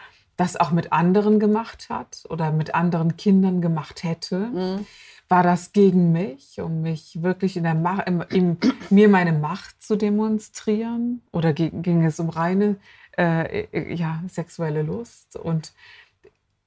das 0.41 0.57
auch 0.57 0.71
mit 0.71 0.91
anderen 0.91 1.39
gemacht 1.39 1.89
hat 1.89 2.23
oder 2.27 2.51
mit 2.51 2.73
anderen 2.73 3.15
Kindern 3.15 3.61
gemacht 3.61 4.03
hätte? 4.03 4.39
Mhm. 4.39 4.87
War 5.29 5.43
das 5.43 5.71
gegen 5.71 6.11
mich, 6.11 6.59
um 6.59 6.81
mich 6.81 7.21
wirklich 7.21 7.55
in 7.57 7.63
der 7.63 7.75
Macht, 7.75 8.07
in, 8.07 8.21
in, 8.31 8.57
mir 8.89 9.07
meine 9.07 9.33
Macht 9.33 9.81
zu 9.83 9.95
demonstrieren? 9.95 11.21
Oder 11.31 11.53
ging 11.53 12.03
es 12.03 12.19
um 12.19 12.29
reine 12.29 12.77
äh, 13.17 13.93
ja, 13.93 14.21
sexuelle 14.27 14.81
Lust? 14.81 15.35
Und 15.35 15.73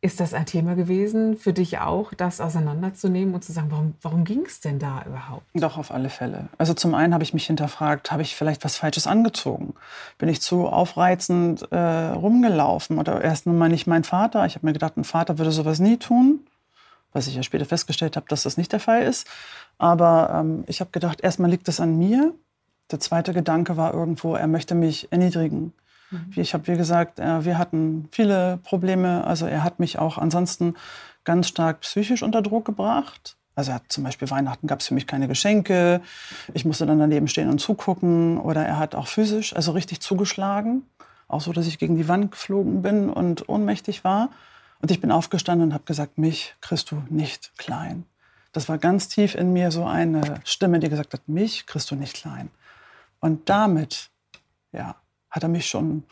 ist 0.04 0.20
das 0.20 0.34
ein 0.34 0.44
Thema 0.44 0.74
gewesen 0.74 1.38
für 1.38 1.54
dich 1.54 1.78
auch, 1.78 2.12
das 2.12 2.38
auseinanderzunehmen 2.38 3.32
und 3.32 3.42
zu 3.42 3.52
sagen, 3.52 3.68
warum, 3.70 3.94
warum 4.02 4.24
ging 4.24 4.44
es 4.44 4.60
denn 4.60 4.78
da 4.78 5.02
überhaupt? 5.06 5.46
Doch, 5.54 5.78
auf 5.78 5.90
alle 5.90 6.10
Fälle. 6.10 6.48
Also 6.58 6.74
zum 6.74 6.94
einen 6.94 7.14
habe 7.14 7.24
ich 7.24 7.32
mich 7.32 7.46
hinterfragt, 7.46 8.12
habe 8.12 8.20
ich 8.20 8.36
vielleicht 8.36 8.64
was 8.66 8.76
Falsches 8.76 9.06
angezogen? 9.06 9.72
Bin 10.18 10.28
ich 10.28 10.42
zu 10.42 10.68
aufreizend 10.68 11.66
äh, 11.72 11.78
rumgelaufen? 11.78 12.98
Oder 12.98 13.22
erst 13.22 13.46
mal 13.46 13.70
nicht 13.70 13.86
mein 13.86 14.04
Vater. 14.04 14.44
Ich 14.44 14.56
habe 14.56 14.66
mir 14.66 14.74
gedacht, 14.74 14.98
ein 14.98 15.04
Vater 15.04 15.38
würde 15.38 15.52
sowas 15.52 15.78
nie 15.78 15.96
tun. 15.96 16.40
Was 17.14 17.26
ich 17.26 17.34
ja 17.34 17.42
später 17.42 17.64
festgestellt 17.64 18.16
habe, 18.16 18.26
dass 18.28 18.42
das 18.42 18.58
nicht 18.58 18.72
der 18.72 18.80
Fall 18.80 19.04
ist. 19.04 19.26
Aber 19.78 20.28
ähm, 20.34 20.64
ich 20.66 20.80
habe 20.80 20.90
gedacht, 20.90 21.22
erstmal 21.22 21.50
liegt 21.50 21.66
das 21.66 21.80
an 21.80 21.96
mir. 21.96 22.34
Der 22.90 23.00
zweite 23.00 23.32
Gedanke 23.32 23.78
war 23.78 23.94
irgendwo, 23.94 24.34
er 24.34 24.48
möchte 24.48 24.74
mich 24.74 25.08
erniedrigen. 25.10 25.72
Ich 26.36 26.54
habe, 26.54 26.66
wie 26.66 26.76
gesagt, 26.76 27.18
äh, 27.18 27.44
wir 27.44 27.58
hatten 27.58 28.08
viele 28.10 28.58
Probleme. 28.62 29.24
Also 29.24 29.46
er 29.46 29.62
hat 29.62 29.80
mich 29.80 29.98
auch 29.98 30.18
ansonsten 30.18 30.74
ganz 31.24 31.48
stark 31.48 31.80
psychisch 31.80 32.22
unter 32.22 32.42
Druck 32.42 32.64
gebracht. 32.64 33.36
Also 33.54 33.70
er 33.70 33.76
hat 33.76 33.84
zum 33.88 34.04
Beispiel 34.04 34.30
Weihnachten 34.30 34.66
gab 34.66 34.80
es 34.80 34.88
für 34.88 34.94
mich 34.94 35.06
keine 35.06 35.28
Geschenke. 35.28 36.00
Ich 36.54 36.64
musste 36.64 36.86
dann 36.86 36.98
daneben 36.98 37.28
stehen 37.28 37.48
und 37.48 37.60
zugucken. 37.60 38.38
Oder 38.38 38.64
er 38.66 38.78
hat 38.78 38.94
auch 38.94 39.06
physisch, 39.06 39.54
also 39.54 39.72
richtig 39.72 40.00
zugeschlagen. 40.00 40.82
Auch 41.28 41.40
so, 41.40 41.52
dass 41.52 41.66
ich 41.66 41.78
gegen 41.78 41.96
die 41.96 42.08
Wand 42.08 42.32
geflogen 42.32 42.82
bin 42.82 43.10
und 43.10 43.48
ohnmächtig 43.48 44.04
war. 44.04 44.30
Und 44.80 44.90
ich 44.90 45.00
bin 45.00 45.10
aufgestanden 45.10 45.68
und 45.68 45.74
habe 45.74 45.84
gesagt, 45.84 46.18
mich 46.18 46.54
kriegst 46.60 46.90
du 46.90 47.02
nicht 47.08 47.56
klein. 47.56 48.04
Das 48.52 48.68
war 48.68 48.78
ganz 48.78 49.08
tief 49.08 49.34
in 49.34 49.52
mir 49.52 49.70
so 49.70 49.84
eine 49.84 50.40
Stimme, 50.44 50.78
die 50.78 50.88
gesagt 50.88 51.12
hat, 51.12 51.28
mich 51.28 51.66
kriegst 51.66 51.90
du 51.90 51.96
nicht 51.96 52.14
klein. 52.14 52.50
Und 53.18 53.48
damit, 53.48 54.10
ja, 54.72 54.96
hat 55.34 55.42
er 55.42 55.48
mich 55.48 55.66
schon 55.66 56.04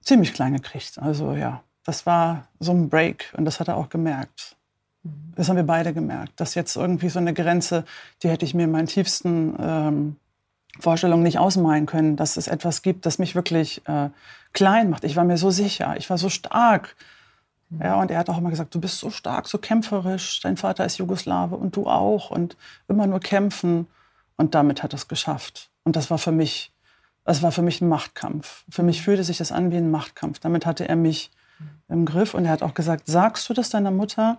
ziemlich 0.00 0.32
klein 0.32 0.54
gekriegt. 0.54 1.00
Also 1.00 1.32
ja, 1.32 1.62
das 1.82 2.06
war 2.06 2.46
so 2.60 2.70
ein 2.70 2.88
Break 2.88 3.34
und 3.36 3.44
das 3.44 3.58
hat 3.58 3.66
er 3.66 3.76
auch 3.76 3.88
gemerkt. 3.88 4.56
Das 5.34 5.48
haben 5.48 5.56
wir 5.56 5.64
beide 5.64 5.92
gemerkt, 5.92 6.40
dass 6.40 6.54
jetzt 6.54 6.76
irgendwie 6.76 7.08
so 7.08 7.18
eine 7.18 7.34
Grenze, 7.34 7.84
die 8.22 8.28
hätte 8.28 8.44
ich 8.44 8.54
mir 8.54 8.64
in 8.64 8.70
meinen 8.70 8.86
tiefsten 8.86 9.56
ähm, 9.58 10.16
Vorstellungen 10.78 11.24
nicht 11.24 11.38
ausmalen 11.38 11.86
können, 11.86 12.16
dass 12.16 12.36
es 12.36 12.46
etwas 12.46 12.82
gibt, 12.82 13.04
das 13.04 13.18
mich 13.18 13.34
wirklich 13.34 13.86
äh, 13.88 14.10
klein 14.52 14.90
macht. 14.90 15.04
Ich 15.04 15.16
war 15.16 15.24
mir 15.24 15.36
so 15.36 15.50
sicher, 15.50 15.96
ich 15.96 16.08
war 16.08 16.18
so 16.18 16.28
stark. 16.28 16.94
Ja, 17.80 18.00
und 18.00 18.12
er 18.12 18.18
hat 18.18 18.30
auch 18.30 18.38
immer 18.38 18.50
gesagt, 18.50 18.74
du 18.76 18.80
bist 18.80 19.00
so 19.00 19.10
stark, 19.10 19.48
so 19.48 19.58
kämpferisch, 19.58 20.40
dein 20.40 20.56
Vater 20.56 20.84
ist 20.84 20.98
Jugoslawe 20.98 21.56
und 21.56 21.74
du 21.74 21.88
auch 21.88 22.30
und 22.30 22.56
immer 22.86 23.08
nur 23.08 23.18
kämpfen. 23.18 23.88
Und 24.36 24.54
damit 24.54 24.84
hat 24.84 24.92
er 24.92 24.98
es 24.98 25.08
geschafft. 25.08 25.70
Und 25.82 25.96
das 25.96 26.10
war 26.10 26.18
für 26.18 26.32
mich, 26.32 26.72
das 27.26 27.42
war 27.42 27.52
für 27.52 27.62
mich 27.62 27.80
ein 27.80 27.88
Machtkampf. 27.88 28.64
Für 28.70 28.82
mich 28.82 29.02
fühlte 29.02 29.24
sich 29.24 29.38
das 29.38 29.52
an 29.52 29.70
wie 29.70 29.76
ein 29.76 29.90
Machtkampf. 29.90 30.38
Damit 30.38 30.64
hatte 30.64 30.88
er 30.88 30.96
mich 30.96 31.30
im 31.88 32.06
Griff 32.06 32.34
und 32.34 32.44
er 32.44 32.52
hat 32.52 32.62
auch 32.62 32.74
gesagt, 32.74 33.06
sagst 33.06 33.48
du 33.48 33.54
das 33.54 33.70
deiner 33.70 33.90
Mutter, 33.90 34.38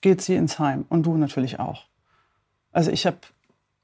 geht 0.00 0.22
sie 0.22 0.36
ins 0.36 0.58
Heim 0.58 0.86
und 0.88 1.04
du 1.04 1.16
natürlich 1.16 1.58
auch. 1.58 1.86
Also 2.72 2.90
ich 2.90 3.06
habe 3.06 3.18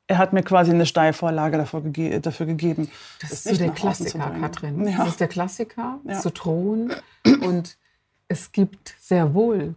er 0.07 0.19
hat 0.19 0.35
mir 0.35 0.43
quasi 0.43 0.71
eine 0.71 0.85
Steilvorlage 0.85 1.57
dafür, 1.57 1.81
gege 1.81 2.21
dafür 2.21 2.45
gegeben. 2.47 2.91
Das 3.23 3.33
ist 3.33 3.45
so 3.45 3.57
der 3.57 3.71
Klassiker, 3.71 4.31
Katrin. 4.39 4.87
Ja. 4.87 4.99
Das 4.99 5.09
ist 5.09 5.21
der 5.21 5.29
Klassiker 5.29 5.99
ja. 6.05 6.21
zu 6.21 6.31
drohen. 6.31 6.93
Und 7.41 7.79
es 8.29 8.53
gibt 8.53 8.95
sehr 9.01 9.33
wohl 9.33 9.75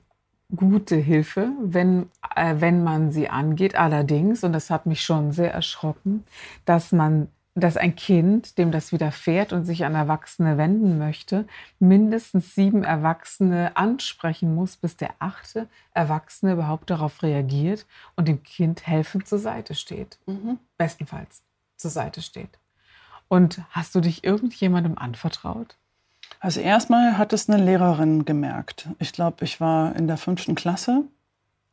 gute 0.54 0.98
Hilfe, 0.98 1.52
wenn, 1.62 2.10
äh, 2.36 2.56
wenn 2.60 2.84
man 2.84 3.12
sie 3.12 3.30
angeht. 3.30 3.76
Allerdings, 3.76 4.44
und 4.44 4.52
das 4.52 4.70
hat 4.70 4.86
mich 4.86 5.02
schon 5.02 5.32
sehr 5.32 5.54
erschrocken, 5.54 6.26
dass 6.66 6.92
man 6.92 7.30
dass 7.60 7.76
ein 7.76 7.96
Kind, 7.96 8.60
dem 8.60 8.72
das 8.72 8.92
widerfährt 8.92 9.52
und 9.52 9.66
sich 9.66 9.84
an 9.84 9.96
Erwachsene 9.96 10.58
wenden 10.58 11.00
möchte, 11.00 11.48
mindestens 11.80 12.54
sieben 12.54 12.84
Erwachsene 12.84 13.76
ansprechen 13.76 14.54
muss, 14.54 14.78
bis 14.78 14.96
der 14.96 15.16
achte 15.18 15.68
Erwachsene 15.92 16.54
überhaupt 16.54 16.92
darauf 16.92 17.24
reagiert 17.24 17.88
und 18.16 18.28
dem 18.28 18.44
Kind 18.44 18.86
helfend 18.86 19.28
zur 19.28 19.40
Seite 19.40 19.74
steht. 19.74 20.20
Mhm. 20.28 20.60
Bestenfalls 20.78 21.42
zur 21.78 21.90
Seite 21.90 22.22
steht. 22.22 22.60
Und 23.28 23.62
hast 23.72 23.96
du 23.96 24.02
dich 24.02 24.24
irgendjemandem 24.24 24.96
anvertraut? 24.98 25.78
Also 26.40 26.60
erstmal 26.60 27.18
hat 27.18 27.34
es 27.34 27.50
eine 27.50 27.64
Lehrerin 27.64 28.24
gemerkt. 28.24 28.88
Ich 29.00 29.14
glaube, 29.14 29.44
ich 29.46 29.60
war 29.60 29.96
in 29.96 30.08
der 30.08 30.18
fünften 30.18 30.54
Klasse 30.54 31.06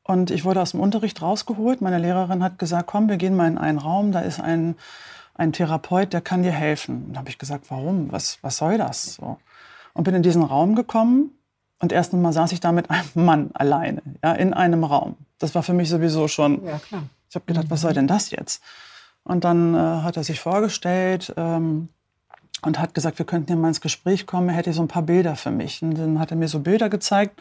und 0.02 0.30
ich 0.30 0.46
wurde 0.46 0.62
aus 0.62 0.70
dem 0.70 0.80
Unterricht 0.80 1.20
rausgeholt. 1.20 1.82
Meine 1.82 1.98
Lehrerin 1.98 2.42
hat 2.42 2.58
gesagt, 2.58 2.86
komm, 2.86 3.10
wir 3.10 3.18
gehen 3.18 3.36
mal 3.36 3.48
in 3.48 3.58
einen 3.58 3.78
Raum, 3.78 4.12
da 4.12 4.20
ist 4.20 4.40
ein 4.40 4.76
ein 5.34 5.52
Therapeut, 5.52 6.12
der 6.12 6.20
kann 6.20 6.42
dir 6.42 6.52
helfen. 6.52 7.06
Und 7.06 7.14
da 7.14 7.20
habe 7.20 7.28
ich 7.28 7.38
gesagt, 7.38 7.66
warum? 7.70 8.10
Was, 8.12 8.38
was 8.42 8.56
soll 8.56 8.78
das? 8.78 9.16
So. 9.16 9.38
Und 9.92 10.04
bin 10.04 10.14
in 10.14 10.22
diesen 10.22 10.42
Raum 10.42 10.74
gekommen 10.74 11.30
und 11.80 11.92
erst 11.92 12.14
einmal 12.14 12.32
saß 12.32 12.52
ich 12.52 12.60
da 12.60 12.72
mit 12.72 12.90
einem 12.90 13.08
Mann 13.14 13.50
alleine, 13.54 14.02
ja, 14.22 14.32
in 14.32 14.54
einem 14.54 14.84
Raum. 14.84 15.16
Das 15.38 15.54
war 15.54 15.62
für 15.62 15.74
mich 15.74 15.88
sowieso 15.88 16.28
schon. 16.28 16.64
Ja, 16.64 16.78
klar. 16.78 17.02
Ich 17.28 17.34
habe 17.34 17.46
gedacht, 17.46 17.66
was 17.68 17.80
soll 17.80 17.92
denn 17.92 18.06
das 18.06 18.30
jetzt? 18.30 18.62
Und 19.24 19.44
dann 19.44 19.74
äh, 19.74 19.78
hat 19.78 20.16
er 20.16 20.22
sich 20.22 20.38
vorgestellt 20.38 21.34
ähm, 21.36 21.88
und 22.62 22.78
hat 22.78 22.94
gesagt, 22.94 23.18
wir 23.18 23.26
könnten 23.26 23.50
ja 23.50 23.56
mal 23.56 23.68
ins 23.68 23.80
Gespräch 23.80 24.26
kommen. 24.26 24.50
Er 24.50 24.54
hätte 24.54 24.72
so 24.72 24.82
ein 24.82 24.88
paar 24.88 25.02
Bilder 25.02 25.34
für 25.34 25.50
mich. 25.50 25.82
Und 25.82 25.98
dann 25.98 26.20
hat 26.20 26.30
er 26.30 26.36
mir 26.36 26.48
so 26.48 26.60
Bilder 26.60 26.88
gezeigt 26.88 27.40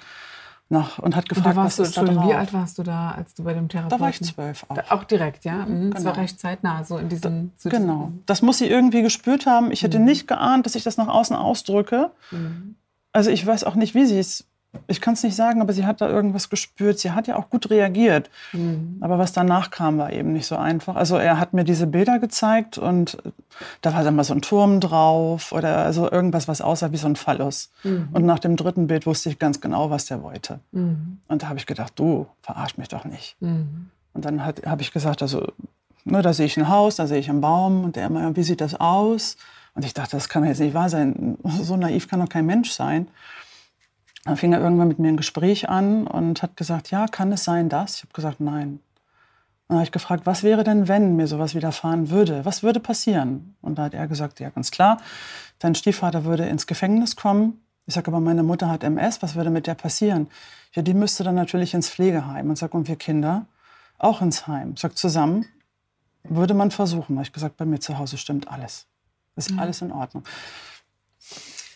nach 0.70 1.00
und 1.00 1.16
hat 1.16 1.30
gefragt, 1.30 1.58
und 1.58 1.64
was 1.64 1.76
du, 1.76 1.84
ist 1.84 1.98
da 1.98 2.04
drauf? 2.04 2.28
Wie 2.28 2.34
alt 2.34 2.54
warst 2.54 2.78
du 2.78 2.84
da, 2.84 3.12
als 3.12 3.34
du 3.34 3.44
bei 3.44 3.54
dem 3.54 3.70
Therapeuten? 3.70 3.98
Da 3.98 4.04
war 4.04 4.10
ich 4.10 4.22
zwölf 4.22 4.66
auch. 4.68 4.76
Da, 4.76 4.84
auch 4.90 5.04
direkt, 5.04 5.46
ja? 5.46 5.66
Mhm, 5.66 5.66
genau. 5.66 5.94
Das 5.94 6.06
war 6.06 6.18
recht 6.18 6.40
zeitnah, 6.40 6.84
so 6.84 6.98
in 6.98 7.10
diesem... 7.10 7.52
Da, 7.64 7.70
genau. 7.70 8.12
Das 8.26 8.42
muss 8.42 8.58
sie 8.58 8.68
irgendwie 8.68 9.02
gespürt 9.02 9.46
haben. 9.46 9.72
Ich 9.72 9.84
hätte 9.84 10.00
mhm. 10.00 10.06
nicht 10.06 10.28
geahnt, 10.28 10.66
dass 10.66 10.76
ich 10.76 10.84
das 10.84 10.98
nach 10.98 11.08
außen 11.08 11.36
ausdrücke. 11.36 12.12
Mhm. 12.32 12.76
Also 13.12 13.30
ich 13.30 13.46
weiß 13.46 13.64
auch 13.66 13.76
nicht, 13.76 13.94
wie 13.94 14.06
sie 14.06 14.18
es 14.20 14.46
ich 14.88 15.02
kann 15.02 15.14
es 15.14 15.24
nicht 15.24 15.36
sagen, 15.36 15.62
aber 15.62 15.74
sie 15.74 15.86
hat 15.86 16.02
da 16.02 16.10
irgendwas 16.10 16.50
gespürt. 16.50 17.00
Sie 17.00 17.12
hat 17.12 17.28
ja 17.28 17.36
auch 17.36 17.50
gut 17.50 17.70
reagiert. 17.70 18.30
Mhm. 18.54 18.98
Aber 19.02 19.20
was 19.20 19.32
danach 19.32 19.72
kam, 19.72 19.98
war 19.98 20.12
eben 20.12 20.34
nicht 20.34 20.48
so 20.48 20.56
einfach. 20.58 20.96
Also 20.96 21.16
er 21.18 21.40
hat 21.40 21.54
mir 21.54 21.64
diese 21.64 21.88
Bilder 21.88 22.20
gezeigt 22.20 22.78
und 22.78 23.18
da 23.82 23.94
war 23.94 24.04
dann 24.04 24.16
mal 24.16 24.24
so 24.24 24.34
ein 24.34 24.42
Turm 24.42 24.80
drauf 24.80 25.52
oder 25.52 25.78
also 25.78 26.12
irgendwas, 26.12 26.48
was 26.48 26.62
aussah 26.62 26.92
wie 26.92 26.98
so 26.98 27.08
ein 27.08 27.16
Phallus. 27.16 27.72
Mhm. 27.84 28.10
Und 28.14 28.26
nach 28.26 28.40
dem 28.40 28.56
dritten 28.56 28.88
Bild 28.88 29.06
wusste 29.06 29.30
ich 29.30 29.40
ganz 29.40 29.62
genau, 29.62 29.90
was 29.90 30.06
der 30.06 30.24
wollte. 30.24 30.60
Mhm. 30.72 31.20
Und 31.28 31.44
da 31.44 31.50
habe 31.50 31.60
ich 31.60 31.66
gedacht, 31.66 31.94
du 31.96 32.28
verarsch 32.42 32.78
mich 32.78 32.88
doch 32.88 33.06
nicht. 33.06 33.36
Mhm. 33.42 33.90
Und 34.14 34.26
dann 34.26 34.46
habe 34.46 34.82
ich 34.82 34.92
gesagt, 34.92 35.22
also 35.22 35.48
ne, 36.04 36.22
da 36.22 36.34
sehe 36.34 36.46
ich 36.46 36.58
ein 36.58 36.70
Haus, 36.70 36.96
da 36.96 37.08
sehe 37.08 37.20
ich 37.20 37.30
einen 37.30 37.42
Baum 37.42 37.84
und 37.84 37.96
der 37.96 38.08
immer, 38.08 38.36
wie 38.36 38.44
sieht 38.44 38.62
das 38.62 38.76
aus? 38.76 39.38
Und 39.76 39.86
ich 39.86 39.94
dachte, 39.94 40.16
das 40.18 40.30
kann 40.30 40.46
jetzt 40.46 40.60
nicht 40.60 40.74
wahr 40.76 40.90
sein. 40.90 41.38
So 41.44 41.78
naiv 41.78 42.08
kann 42.08 42.20
doch 42.20 42.30
kein 42.30 42.46
Mensch 42.46 42.72
sein. 42.72 43.08
Dann 44.26 44.38
fing 44.38 44.54
er 44.54 44.62
irgendwann 44.62 44.88
mit 44.88 45.00
mir 45.00 45.10
ein 45.10 45.18
Gespräch 45.18 45.70
an 45.70 46.08
und 46.08 46.42
hat 46.42 46.56
gesagt, 46.56 46.92
ja, 46.92 47.08
kann 47.08 47.32
es 47.32 47.44
sein, 47.44 47.70
dass? 47.70 47.98
Ich 47.98 48.04
habe 48.04 48.14
gesagt, 48.14 48.40
nein. 48.40 48.80
Dann 49.68 49.78
habe 49.78 49.86
ich 49.86 49.92
gefragt, 49.92 50.26
was 50.26 50.44
wäre 50.44 50.64
denn, 50.64 50.88
wenn 50.88 51.16
mir 51.16 51.28
sowas 51.28 51.56
widerfahren 51.56 52.10
würde? 52.10 52.46
Was 52.46 52.64
würde 52.64 52.80
passieren? 52.80 53.56
Und 53.62 53.78
da 53.78 53.84
hat 53.84 53.94
er 53.94 54.08
gesagt, 54.08 54.40
ja, 54.40 54.50
ganz 54.50 54.72
klar, 54.72 54.98
dein 55.60 55.76
Stiefvater 55.76 56.26
würde 56.26 56.46
ins 56.46 56.68
Gefängnis 56.68 57.16
kommen. 57.16 57.62
Ich 57.86 57.96
sage, 57.96 58.08
aber 58.08 58.22
meine 58.22 58.44
Mutter 58.44 58.70
hat 58.70 58.84
MS, 58.84 59.22
was 59.22 59.36
würde 59.36 59.50
mit 59.50 59.68
der 59.68 59.76
passieren? 59.76 60.28
Ja, 60.74 60.82
die 60.82 60.94
müsste 60.94 61.24
dann 61.24 61.36
natürlich 61.36 61.74
ins 61.74 61.90
Pflegeheim. 61.90 62.50
Und 62.50 62.58
sage, 62.58 62.78
und 62.78 62.88
wir 62.88 62.96
Kinder 62.96 63.46
auch 63.98 64.22
ins 64.22 64.48
Heim. 64.48 64.74
Ich 64.76 64.82
sage, 64.82 64.96
zusammen 64.96 65.46
würde 66.24 66.54
man 66.54 66.72
versuchen. 66.72 67.16
Da 67.16 67.20
habe 67.20 67.28
ich 67.28 67.34
gesagt, 67.34 67.58
bei 67.58 67.66
mir 67.66 67.80
zu 67.80 67.98
Hause 67.98 68.18
stimmt 68.18 68.48
alles. 68.48 68.86
Ist 69.36 69.52
mhm. 69.52 69.60
alles 69.60 69.82
in 69.82 69.92
Ordnung. 69.92 70.24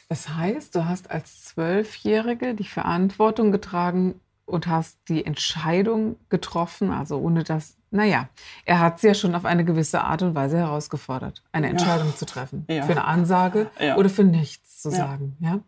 Das 0.09 0.29
heißt, 0.29 0.73
du 0.75 0.85
hast 0.85 1.11
als 1.11 1.43
Zwölfjährige 1.43 2.53
die 2.53 2.63
Verantwortung 2.63 3.51
getragen 3.51 4.19
und 4.45 4.67
hast 4.67 4.97
die 5.09 5.25
Entscheidung 5.25 6.15
getroffen, 6.29 6.91
also 6.91 7.19
ohne 7.19 7.43
dass, 7.43 7.75
naja, 7.91 8.29
er 8.63 8.79
hat 8.79 8.99
sie 8.99 9.07
ja 9.07 9.13
schon 9.13 9.35
auf 9.35 9.43
eine 9.43 9.65
gewisse 9.65 10.01
Art 10.01 10.21
und 10.21 10.35
Weise 10.35 10.57
herausgefordert, 10.57 11.43
eine 11.51 11.67
Entscheidung 11.67 12.07
ja. 12.07 12.15
zu 12.15 12.25
treffen. 12.25 12.65
Ja. 12.69 12.83
Für 12.83 12.93
eine 12.93 13.03
Ansage 13.03 13.69
ja. 13.79 13.97
oder 13.97 14.09
für 14.09 14.23
nichts 14.23 14.81
zu 14.81 14.89
sagen. 14.89 15.35
Ja. 15.41 15.59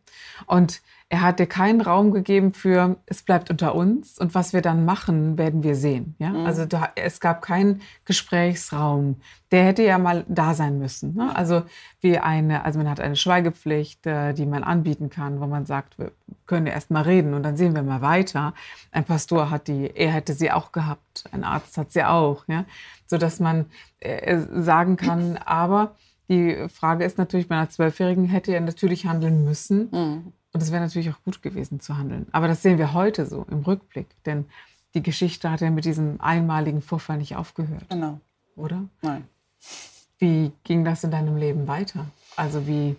Und 0.46 0.82
er 1.12 1.22
hat 1.22 1.40
dir 1.40 1.48
keinen 1.48 1.82
Raum 1.82 2.12
gegeben 2.12 2.54
für, 2.54 2.98
es 3.08 3.24
bleibt 3.24 3.50
unter 3.50 3.74
uns 3.74 4.20
und 4.20 4.36
was 4.36 4.54
wir 4.54 4.62
dann 4.62 4.86
machen, 4.86 5.40
werden 5.40 5.64
wir 5.64 5.76
sehen. 5.76 6.16
Ja? 6.20 6.30
Mhm. 6.30 6.46
Also 6.46 6.66
da, 6.66 6.90
es 6.96 7.20
gab 7.20 7.42
keinen 7.42 7.82
Gesprächsraum. 8.06 9.16
Der 9.50 9.66
hätte 9.66 9.82
ja 9.82 9.98
mal 9.98 10.24
da 10.28 10.54
sein 10.54 10.78
müssen. 10.78 11.16
Ne? 11.16 11.36
Also 11.36 11.64
wie 12.00 12.20
eine, 12.20 12.64
also 12.64 12.78
man 12.78 12.88
hat 12.88 13.00
eine 13.00 13.16
Schweigepflicht, 13.16 14.06
äh, 14.06 14.34
die 14.34 14.46
man 14.46 14.64
anbieten 14.64 15.10
kann, 15.10 15.42
wo 15.42 15.48
man 15.48 15.66
sagt, 15.66 15.98
wir 15.98 16.12
können 16.46 16.68
erst 16.68 16.92
mal 16.92 17.02
reden 17.02 17.34
und 17.34 17.42
dann 17.42 17.58
sehen 17.58 17.74
wir 17.74 17.82
mal 17.82 18.02
weiter. 18.02 18.54
Ein 18.92 19.06
Pastor 19.06 19.50
hat 19.50 19.68
die, 19.68 19.90
er 19.92 20.12
hätte 20.12 20.34
sie 20.34 20.52
auch 20.52 20.72
gehabt, 20.72 21.24
ein 21.32 21.44
Arzt 21.44 21.76
hat 21.80 21.92
sie 21.92 22.04
auch, 22.04 22.44
ja, 22.48 22.66
so 23.08 23.18
dass 23.18 23.40
man 23.40 23.66
äh, 24.00 24.40
sagen 24.54 24.96
kann, 24.96 25.38
aber 25.38 25.96
die 26.30 26.68
Frage 26.70 27.04
ist 27.04 27.18
natürlich, 27.18 27.48
bei 27.48 27.56
einer 27.56 27.72
Zwölfjährigen 27.72 28.26
hätte 28.26 28.54
er 28.54 28.62
natürlich 28.62 29.08
handeln 29.08 29.44
müssen. 29.44 29.90
Mhm. 29.92 30.34
Und 30.52 30.64
es 30.64 30.72
wäre 30.72 30.82
natürlich 30.82 31.10
auch 31.10 31.24
gut 31.24 31.42
gewesen 31.42 31.80
zu 31.80 31.98
handeln. 31.98 32.28
Aber 32.32 32.48
das 32.48 32.62
sehen 32.62 32.78
wir 32.78 32.94
heute 32.94 33.26
so 33.26 33.46
im 33.50 33.60
Rückblick. 33.60 34.08
Denn 34.26 34.46
die 34.94 35.04
Geschichte 35.04 35.52
hat 35.52 35.62
ja 35.62 35.70
mit 35.70 35.86
diesem 35.86 36.20
einmaligen 36.20 36.82
Vorfall 36.82 37.18
nicht 37.18 37.36
aufgehört. 37.36 37.86
Genau. 37.90 38.20
Oder? 38.56 38.84
Nein. 39.02 39.28
Wie 40.18 40.52
ging 40.64 40.84
das 40.84 41.04
in 41.04 41.12
deinem 41.12 41.38
Leben 41.38 41.68
weiter? 41.68 42.06
Also 42.36 42.68
wie, 42.68 42.96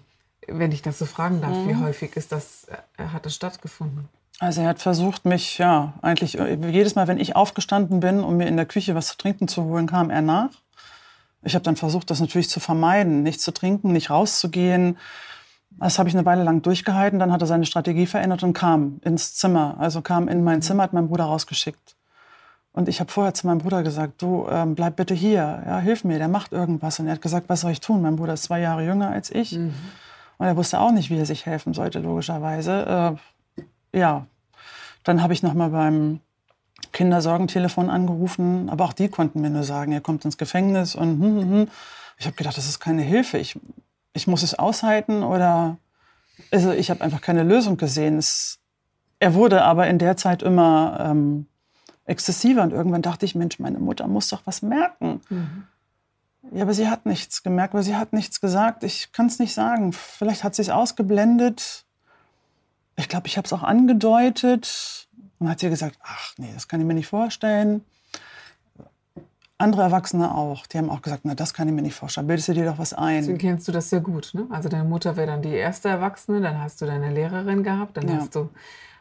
wenn 0.47 0.73
ich 0.73 0.83
das 0.83 0.99
so 0.99 1.07
fragen 1.07 1.41
darf, 1.41 1.57
mhm. 1.57 1.69
wie 1.69 1.77
häufig 1.77 2.17
ist 2.17 2.33
das, 2.33 2.67
äh, 2.97 3.05
hat 3.05 3.27
das 3.27 3.35
stattgefunden? 3.35 4.09
Also 4.39 4.63
er 4.63 4.69
hat 4.69 4.81
versucht, 4.81 5.27
mich, 5.27 5.59
ja, 5.59 5.93
eigentlich 6.01 6.39
äh, 6.39 6.55
jedes 6.71 6.95
Mal, 6.95 7.09
wenn 7.09 7.19
ich 7.19 7.37
aufgestanden 7.37 8.01
bin, 8.01 8.21
um 8.21 8.39
mir 8.39 8.49
in 8.49 8.57
der 8.57 8.65
Küche 8.65 8.95
was 8.95 9.09
zu 9.09 9.19
trinken 9.19 9.49
zu 9.49 9.65
holen, 9.65 9.87
kam 9.87 10.09
er 10.09 10.23
nach. 10.23 10.51
Ich 11.43 11.55
habe 11.55 11.63
dann 11.63 11.77
versucht, 11.77 12.11
das 12.11 12.21
natürlich 12.21 12.49
zu 12.49 12.61
vermeiden, 12.61 13.23
nicht 13.23 13.41
zu 13.41 13.53
trinken, 13.53 13.93
nicht 13.93 14.11
rauszugehen. 14.11 14.97
Das 15.71 15.99
habe 15.99 16.09
ich 16.09 16.15
eine 16.15 16.27
Weile 16.27 16.43
lang 16.43 16.63
durchgehalten. 16.63 17.19
Dann 17.19 17.33
hat 17.33 17.41
er 17.41 17.47
seine 17.47 17.67
Strategie 17.67 18.07
verändert 18.07 18.43
und 18.43 18.53
kam 18.53 19.01
ins 19.03 19.35
Zimmer. 19.35 19.77
Also 19.79 20.03
kam 20.03 20.29
in 20.29 20.45
mein 20.45 20.63
Zimmer, 20.63 20.83
hat 20.83 20.93
meinen 20.93 21.09
Bruder 21.09 21.25
rausgeschickt. 21.25 21.97
Und 22.73 22.89
ich 22.89 23.01
habe 23.01 23.11
vorher 23.11 23.35
zu 23.35 23.47
meinem 23.47 23.59
Bruder 23.59 23.83
gesagt, 23.83 24.23
du 24.23 24.47
ähm, 24.49 24.75
bleib 24.75 24.97
bitte 24.97 25.15
hier, 25.15 25.63
ja, 25.67 25.79
hilf 25.79 26.05
mir, 26.05 26.19
der 26.19 26.29
macht 26.29 26.53
irgendwas. 26.53 27.01
Und 27.01 27.07
er 27.07 27.15
hat 27.15 27.23
gesagt, 27.23 27.49
was 27.49 27.63
soll 27.63 27.73
ich 27.73 27.81
tun? 27.81 28.01
Mein 28.01 28.17
Bruder 28.17 28.35
ist 28.35 28.45
zwei 28.45 28.61
Jahre 28.61 28.85
jünger 28.85 29.11
als 29.11 29.31
ich. 29.31 29.53
Mhm. 29.53 29.75
Und 30.39 30.47
er 30.47 30.57
wusste 30.57 30.81
auch 30.81 30.93
nicht, 30.93 31.11
wie 31.11 31.19
er 31.19 31.27
sich 31.27 31.47
helfen 31.47 31.75
sollte, 31.75 31.99
logischerweise. 31.99 33.19
Äh, 33.95 33.99
ja, 33.99 34.27
dann 35.03 35.23
habe 35.23 35.33
ich 35.33 35.43
noch 35.43 35.55
mal 35.55 35.71
beim 35.71 36.21
Kindersorgentelefon 36.93 37.91
angerufen, 37.91 38.71
aber 38.71 38.85
auch 38.85 38.93
die 38.93 39.09
konnten 39.09 39.41
mir 39.41 39.51
nur 39.51 39.65
sagen, 39.65 39.93
er 39.93 40.01
kommt 40.01 40.25
ins 40.25 40.39
Gefängnis 40.39 40.95
und 40.95 41.21
hm, 41.21 41.41
hm, 41.41 41.51
hm. 41.51 41.69
ich 42.19 42.27
habe 42.27 42.37
gedacht, 42.37 42.57
das 42.57 42.69
ist 42.69 42.81
keine 42.81 43.03
Hilfe. 43.03 43.39
Ich, 43.39 43.59
ich 44.21 44.27
muss 44.27 44.43
es 44.43 44.55
aushalten 44.55 45.23
oder 45.23 45.79
also 46.51 46.73
ich 46.73 46.91
habe 46.91 47.03
einfach 47.03 47.23
keine 47.23 47.43
Lösung 47.43 47.79
gesehen. 47.79 48.19
Es, 48.19 48.59
er 49.19 49.33
wurde 49.33 49.63
aber 49.63 49.87
in 49.87 49.99
der 49.99 50.19
Zeit 50.19 50.43
immer 50.43 50.99
ähm, 51.01 51.47
exzessiver 52.05 52.63
und 52.63 52.73
irgendwann 52.73 53.01
dachte 53.01 53.25
ich, 53.25 53.35
Mensch, 53.35 53.59
meine 53.59 53.79
Mutter 53.79 54.07
muss 54.09 54.29
doch 54.29 54.43
was 54.45 54.61
merken. 54.61 55.23
Mhm. 55.31 55.65
Ja, 56.53 56.63
aber 56.63 56.75
sie 56.75 56.89
hat 56.89 57.07
nichts 57.07 57.43
gemerkt, 57.43 57.73
weil 57.73 57.83
sie 57.83 57.97
hat 57.97 58.13
nichts 58.13 58.43
gesagt. 58.43 58.85
Ich 58.85 59.13
kann 59.13 59.27
es 59.27 59.39
nicht 59.39 59.55
sagen. 59.55 59.95
Vielleicht 59.95 60.45
hat 60.45 60.55
sie 60.55 60.63
es 60.63 60.71
ausgeblendet. 60.71 61.85
Ich 62.97 63.09
glaube, 63.09 63.27
ich 63.27 63.39
habe 63.39 63.47
es 63.47 63.53
auch 63.53 63.63
angedeutet. 63.63 65.09
Und 65.39 65.49
hat 65.49 65.61
sie 65.61 65.71
gesagt, 65.71 65.99
ach 66.03 66.35
nee, 66.37 66.51
das 66.53 66.69
kann 66.69 66.81
ich 66.81 66.87
mir 66.87 66.95
nicht 66.95 67.07
vorstellen. 67.07 67.85
Andere 69.61 69.83
Erwachsene 69.83 70.35
auch, 70.35 70.67
die 70.67 70.79
haben 70.79 70.89
auch 70.89 71.03
gesagt, 71.03 71.25
na 71.25 71.35
das 71.35 71.53
kann 71.53 71.69
ich 71.69 71.75
mir 71.75 71.83
nicht 71.83 71.95
vorstellen, 71.95 72.27
bildest 72.27 72.49
du 72.49 72.55
dir 72.55 72.65
doch 72.65 72.79
was 72.79 72.95
ein. 72.95 73.19
Deswegen 73.19 73.39
kennst 73.39 73.69
du 73.69 73.73
das 73.73 73.91
sehr 73.91 74.01
gut. 74.01 74.31
Ne? 74.33 74.47
Also 74.49 74.71
deine 74.71 74.89
Mutter 74.89 75.17
wäre 75.17 75.27
dann 75.27 75.43
die 75.43 75.53
erste 75.53 75.89
Erwachsene, 75.89 76.41
dann 76.41 76.61
hast 76.61 76.81
du 76.81 76.87
deine 76.87 77.13
Lehrerin 77.13 77.63
gehabt, 77.63 77.99
dann 77.99 78.09
ja. 78.09 78.17
hast 78.17 78.35
du 78.35 78.49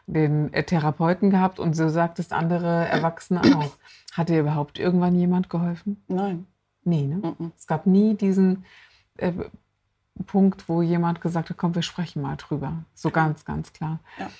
den 0.06 0.52
äh, 0.52 0.62
Therapeuten 0.62 1.30
gehabt 1.30 1.58
und 1.58 1.74
so 1.74 1.88
sagtest 1.88 2.32
andere 2.32 2.88
Erwachsene 2.88 3.40
auch. 3.56 3.76
Hat 4.12 4.28
dir 4.28 4.40
überhaupt 4.40 4.78
irgendwann 4.78 5.14
jemand 5.14 5.48
geholfen? 5.48 6.02
Nein. 6.08 6.46
Nie, 6.84 7.06
ne? 7.06 7.16
Mm 7.16 7.52
Es 7.56 7.66
gab 7.66 7.86
nie 7.86 8.14
diesen 8.14 8.64
äh, 9.16 9.32
Punkt, 10.26 10.68
wo 10.68 10.82
jemand 10.82 11.20
gesagt 11.20 11.48
hat, 11.48 11.56
komm, 11.56 11.74
wir 11.74 11.82
sprechen 11.82 12.20
mal 12.20 12.36
drüber. 12.36 12.84
So 12.94 13.10
ganz, 13.10 13.44
ganz 13.44 13.72
klar. 13.72 14.00
Ja. 14.18 14.30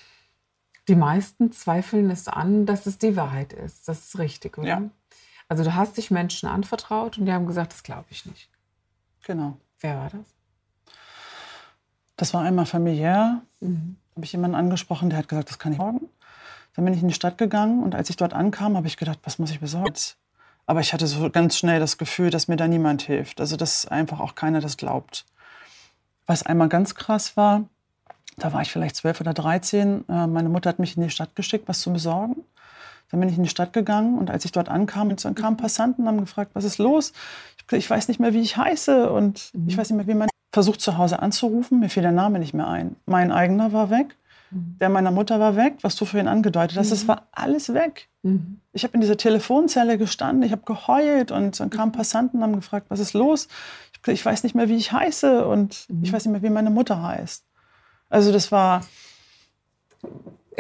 Die 0.89 0.97
meisten 0.97 1.53
zweifeln 1.53 2.11
es 2.11 2.29
an, 2.29 2.67
dass 2.67 2.87
es 2.87 2.99
die 2.99 3.17
Wahrheit 3.17 3.53
ist. 3.53 3.89
Das 3.89 4.07
ist 4.07 4.19
richtig, 4.19 4.59
oder? 4.59 4.69
Ja. 4.69 4.83
Also 5.51 5.65
du 5.65 5.75
hast 5.75 5.97
dich 5.97 6.13
Menschen 6.13 6.49
anvertraut 6.49 7.19
und 7.19 7.27
die 7.27 7.33
haben 7.33 7.45
gesagt, 7.45 7.73
das 7.73 7.83
glaube 7.83 8.05
ich 8.11 8.25
nicht. 8.25 8.49
Genau. 9.25 9.57
Wer 9.81 9.97
war 9.97 10.09
das? 10.09 10.95
Das 12.17 12.33
war 12.33 12.43
einmal 12.43 12.67
familiär. 12.67 13.43
Mhm. 13.59 13.97
Habe 14.15 14.25
ich 14.25 14.31
jemanden 14.31 14.55
angesprochen, 14.55 15.11
der 15.11 15.19
hat 15.19 15.29
gesagt, 15.29 15.51
das 15.51 15.59
kann 15.59 15.73
ich 15.73 15.79
morgen. 15.79 16.09
Dann 16.77 16.85
bin 16.85 16.95
ich 16.95 17.03
in 17.03 17.09
die 17.09 17.15
Stadt 17.15 17.37
gegangen 17.37 17.83
und 17.83 17.97
als 17.97 18.09
ich 18.11 18.17
dort 18.17 18.33
ankam, 18.33 18.77
habe 18.77 18.87
ich 18.87 18.97
gedacht, 18.97 19.19
was 19.25 19.41
muss 19.41 19.51
ich 19.51 19.59
besorgen? 19.59 19.93
Aber 20.67 20.79
ich 20.79 20.93
hatte 20.93 21.09
so 21.09 21.29
ganz 21.31 21.59
schnell 21.59 21.81
das 21.81 21.99
Gefühl, 21.99 22.31
dass 22.31 22.47
mir 22.47 22.57
da 22.57 22.69
niemand 22.69 23.03
hilft. 23.03 23.41
Also 23.41 23.57
dass 23.57 23.89
einfach 23.89 24.21
auch 24.21 24.37
keiner 24.37 24.61
das 24.61 24.77
glaubt. 24.77 25.27
Was 26.27 26.45
einmal 26.45 26.69
ganz 26.69 26.95
krass 26.95 27.37
war, 27.37 27.65
da 28.37 28.53
war 28.53 28.63
ich 28.63 28.71
vielleicht 28.71 28.95
zwölf 28.95 29.21
oder 29.21 29.35
dreizehn. 29.35 30.09
Äh, 30.09 30.29
meine 30.29 30.49
Mutter 30.49 30.71
hat 30.71 30.79
mich 30.79 30.97
in 30.97 31.03
die 31.03 31.11
Stadt 31.11 31.35
geschickt, 31.35 31.67
was 31.67 31.81
zu 31.81 31.93
besorgen. 31.93 32.45
Dann 33.11 33.21
bin 33.21 33.29
ich 33.29 33.37
in 33.37 33.43
die 33.43 33.49
Stadt 33.49 33.73
gegangen 33.73 34.19
und 34.19 34.31
als 34.31 34.45
ich 34.45 34.53
dort 34.53 34.69
ankam, 34.69 35.15
dann 35.15 35.35
kamen 35.35 35.57
Passanten 35.57 36.03
und 36.03 36.09
haben 36.09 36.21
gefragt, 36.21 36.53
was 36.55 36.65
ist 36.65 36.79
los? 36.79 37.13
Ich 37.73 37.89
weiß 37.89 38.09
nicht 38.09 38.21
mehr, 38.21 38.35
wie 38.35 38.41
ich 38.41 38.57
heiße 38.57 39.13
und 39.13 39.51
mhm. 39.53 39.69
ich 39.69 39.77
weiß 39.77 39.91
nicht 39.91 39.97
mehr, 39.97 40.07
wie 40.07 40.19
man 40.19 40.29
versucht 40.53 40.81
zu 40.81 40.99
Hause 40.99 41.21
anzurufen. 41.21 41.81
Mir 41.81 41.89
fiel 41.89 42.03
der 42.03 42.13
Name 42.13 42.39
nicht 42.39 42.55
mehr 42.55 42.69
ein. 42.69 42.97
Mein 43.07 43.31
eigener 43.31 43.73
war 43.73 43.91
weg. 43.91 44.17
Mhm. 44.51 44.77
Der 44.81 44.89
meiner 44.89 45.11
Mutter 45.11 45.39
war 45.39 45.57
weg, 45.57 45.77
was 45.83 45.95
du 45.97 46.05
vorhin 46.05 46.29
angedeutet 46.29 46.77
hast. 46.77 46.91
Es 46.91 47.05
mhm. 47.05 47.09
war 47.09 47.29
alles 47.33 47.73
weg. 47.73 48.09
Ich 48.73 48.85
habe 48.85 48.95
in 48.95 49.01
dieser 49.01 49.17
Telefonzelle 49.17 49.97
gestanden, 49.97 50.43
ich 50.43 50.53
habe 50.53 50.63
geheult 50.67 51.31
und 51.31 51.59
dann 51.59 51.71
kamen 51.71 51.91
Passanten 51.91 52.37
und 52.37 52.43
haben 52.43 52.57
gefragt, 52.57 52.87
was 52.91 53.01
ist 53.01 53.15
los? 53.15 53.49
Ich 54.07 54.25
weiß 54.25 54.43
nicht 54.43 54.55
mehr, 54.55 54.69
wie 54.69 54.77
ich 54.77 54.93
heiße 54.93 55.47
und 55.47 55.87
ich 56.03 56.13
weiß 56.13 56.27
nicht 56.27 56.33
mehr, 56.33 56.43
wie 56.43 56.53
meine 56.53 56.71
Mutter 56.71 57.03
heißt. 57.03 57.45
Also 58.11 58.31
das 58.31 58.53
war 58.53 58.83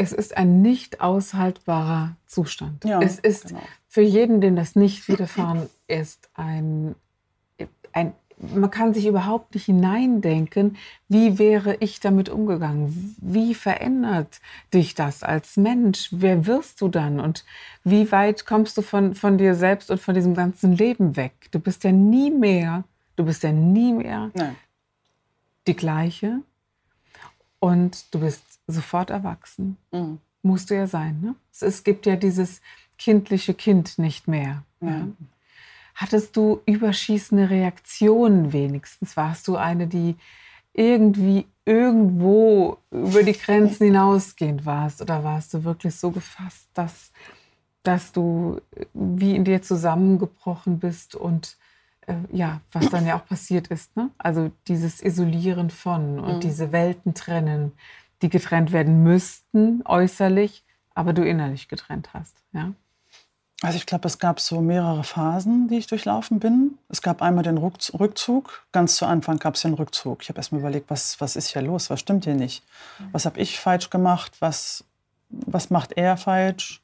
es 0.00 0.12
ist 0.12 0.34
ein 0.34 0.62
nicht 0.62 1.02
aushaltbarer 1.02 2.16
Zustand. 2.26 2.84
Ja, 2.84 3.02
es 3.02 3.18
ist 3.18 3.48
genau. 3.48 3.60
für 3.86 4.00
jeden, 4.00 4.40
den 4.40 4.56
das 4.56 4.74
nicht 4.74 5.06
widerfahren 5.08 5.68
ist, 5.88 6.30
ein, 6.32 6.94
ein, 7.92 8.14
man 8.38 8.70
kann 8.70 8.94
sich 8.94 9.04
überhaupt 9.04 9.52
nicht 9.52 9.66
hineindenken, 9.66 10.78
wie 11.08 11.38
wäre 11.38 11.76
ich 11.80 12.00
damit 12.00 12.30
umgegangen? 12.30 13.14
Wie 13.20 13.54
verändert 13.54 14.40
dich 14.72 14.94
das 14.94 15.22
als 15.22 15.58
Mensch? 15.58 16.08
Wer 16.12 16.46
wirst 16.46 16.80
du 16.80 16.88
dann? 16.88 17.20
Und 17.20 17.44
wie 17.84 18.10
weit 18.10 18.46
kommst 18.46 18.78
du 18.78 18.82
von, 18.82 19.14
von 19.14 19.36
dir 19.36 19.54
selbst 19.54 19.90
und 19.90 20.00
von 20.00 20.14
diesem 20.14 20.34
ganzen 20.34 20.72
Leben 20.78 21.16
weg? 21.16 21.48
Du 21.50 21.60
bist 21.60 21.84
ja 21.84 21.92
nie 21.92 22.30
mehr, 22.30 22.84
du 23.16 23.26
bist 23.26 23.42
ja 23.42 23.52
nie 23.52 23.92
mehr 23.92 24.30
Nein. 24.32 24.56
die 25.66 25.76
gleiche. 25.76 26.40
Und 27.60 28.12
du 28.12 28.20
bist 28.20 28.42
sofort 28.66 29.10
erwachsen. 29.10 29.76
Mhm. 29.92 30.18
Musst 30.42 30.70
du 30.70 30.74
ja 30.74 30.86
sein. 30.86 31.20
Ne? 31.20 31.34
Es, 31.60 31.84
gibt 31.84 32.06
ja 32.06 32.16
dieses 32.16 32.60
kindliche 32.98 33.54
Kind 33.54 33.98
nicht 33.98 34.26
mehr. 34.26 34.64
Ja. 34.80 35.06
Hattest 35.94 36.36
du 36.36 36.62
überschießende 36.64 37.50
Reaktionen 37.50 38.54
wenigstens? 38.54 39.18
Warst 39.18 39.46
du 39.48 39.56
eine, 39.56 39.86
die 39.86 40.16
irgendwie 40.72 41.46
irgendwo 41.66 42.78
über 42.90 43.22
die 43.22 43.34
Grenzen 43.34 43.84
hinausgehend 43.84 44.64
warst? 44.64 45.02
Oder 45.02 45.22
warst 45.24 45.52
du 45.52 45.64
wirklich 45.64 45.94
so 45.94 46.10
gefasst, 46.10 46.68
dass, 46.72 47.12
dass 47.82 48.12
du 48.12 48.62
wie 48.94 49.36
in 49.36 49.44
dir 49.44 49.60
zusammengebrochen 49.60 50.78
bist 50.78 51.14
und 51.14 51.58
äh, 52.06 52.14
ja, 52.32 52.60
was 52.72 52.88
dann 52.90 53.06
ja 53.06 53.16
auch 53.16 53.26
passiert 53.26 53.68
ist, 53.68 53.96
ne? 53.96 54.10
Also 54.18 54.50
dieses 54.68 55.02
Isolieren 55.02 55.70
von 55.70 56.18
und 56.20 56.36
mhm. 56.36 56.40
diese 56.40 56.72
Welten 56.72 57.14
trennen, 57.14 57.72
die 58.22 58.28
getrennt 58.28 58.72
werden 58.72 59.02
müssten, 59.02 59.82
äußerlich, 59.84 60.64
aber 60.94 61.12
du 61.12 61.24
innerlich 61.24 61.68
getrennt 61.68 62.10
hast. 62.12 62.36
Ja? 62.52 62.72
Also 63.62 63.76
ich 63.76 63.84
glaube, 63.84 64.08
es 64.08 64.18
gab 64.18 64.40
so 64.40 64.60
mehrere 64.62 65.04
Phasen, 65.04 65.68
die 65.68 65.76
ich 65.76 65.86
durchlaufen 65.86 66.40
bin. 66.40 66.78
Es 66.88 67.02
gab 67.02 67.20
einmal 67.20 67.44
den 67.44 67.58
Rückzug. 67.58 68.64
Ganz 68.72 68.96
zu 68.96 69.04
Anfang 69.04 69.38
gab 69.38 69.54
es 69.54 69.62
den 69.62 69.74
Rückzug. 69.74 70.22
Ich 70.22 70.30
habe 70.30 70.38
erst 70.38 70.52
mal 70.52 70.58
überlegt, 70.58 70.88
was, 70.88 71.20
was 71.20 71.36
ist 71.36 71.48
hier 71.48 71.60
los? 71.60 71.90
Was 71.90 72.00
stimmt 72.00 72.24
hier 72.24 72.34
nicht? 72.34 72.62
Was 73.12 73.26
habe 73.26 73.38
ich 73.38 73.60
falsch 73.60 73.90
gemacht? 73.90 74.32
Was, 74.40 74.84
was 75.28 75.68
macht 75.68 75.92
er 75.92 76.16
falsch? 76.16 76.82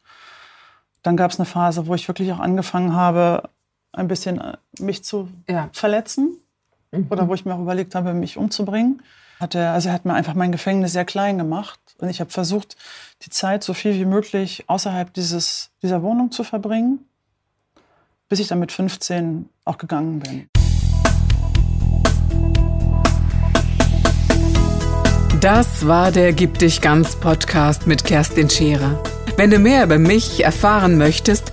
Dann 1.02 1.16
gab 1.16 1.31
es 1.31 1.38
eine 1.38 1.46
Phase, 1.46 1.87
wo 1.87 1.94
ich 1.94 2.09
wirklich 2.09 2.31
auch 2.33 2.40
angefangen 2.40 2.94
habe, 2.94 3.48
ein 3.92 4.09
bisschen 4.09 4.40
äh, 4.40 4.57
mich 4.79 5.05
zu 5.05 5.29
ja. 5.49 5.68
verletzen. 5.72 6.38
Mhm. 6.92 7.07
Oder 7.11 7.29
wo 7.29 7.35
ich 7.35 7.44
mir 7.44 7.55
auch 7.55 7.61
überlegt 7.61 7.94
habe, 7.94 8.14
mich 8.14 8.37
umzubringen. 8.37 9.03
Hat 9.40 9.55
er, 9.55 9.72
also 9.72 9.88
er 9.88 9.94
hat 9.94 10.05
mir 10.05 10.14
einfach 10.14 10.35
mein 10.35 10.53
Gefängnis 10.53 10.92
sehr 10.92 11.05
klein 11.05 11.38
gemacht. 11.38 11.79
Und 11.99 12.09
ich 12.09 12.20
habe 12.20 12.31
versucht, 12.31 12.77
die 13.22 13.31
Zeit 13.31 13.62
so 13.64 13.75
viel 13.75 13.94
wie 13.94 14.05
möglich 14.05 14.64
außerhalb 14.66 15.12
dieses, 15.12 15.70
dieser 15.83 16.03
Wohnung 16.03 16.31
zu 16.31 16.44
verbringen, 16.44 17.01
bis 18.29 18.40
ich 18.40 18.49
dann 18.49 18.61
mit 18.61 18.72
15 18.72 19.49
auch 19.64 19.79
gegangen 19.79 20.20
bin. 20.20 20.49
Das 25.40 25.87
war 25.87 26.12
der 26.12 26.33
Gib 26.33 26.59
dich 26.59 26.81
ganz 26.81 27.14
Podcast 27.14 27.87
mit 27.87 28.05
Kerstin 28.05 28.49
Scherer. 28.49 29.03
Wenn 29.37 29.51
du 29.51 29.59
mehr 29.59 29.85
über 29.85 29.99
mich 29.99 30.42
erfahren 30.42 30.96
möchtest, 30.96 31.53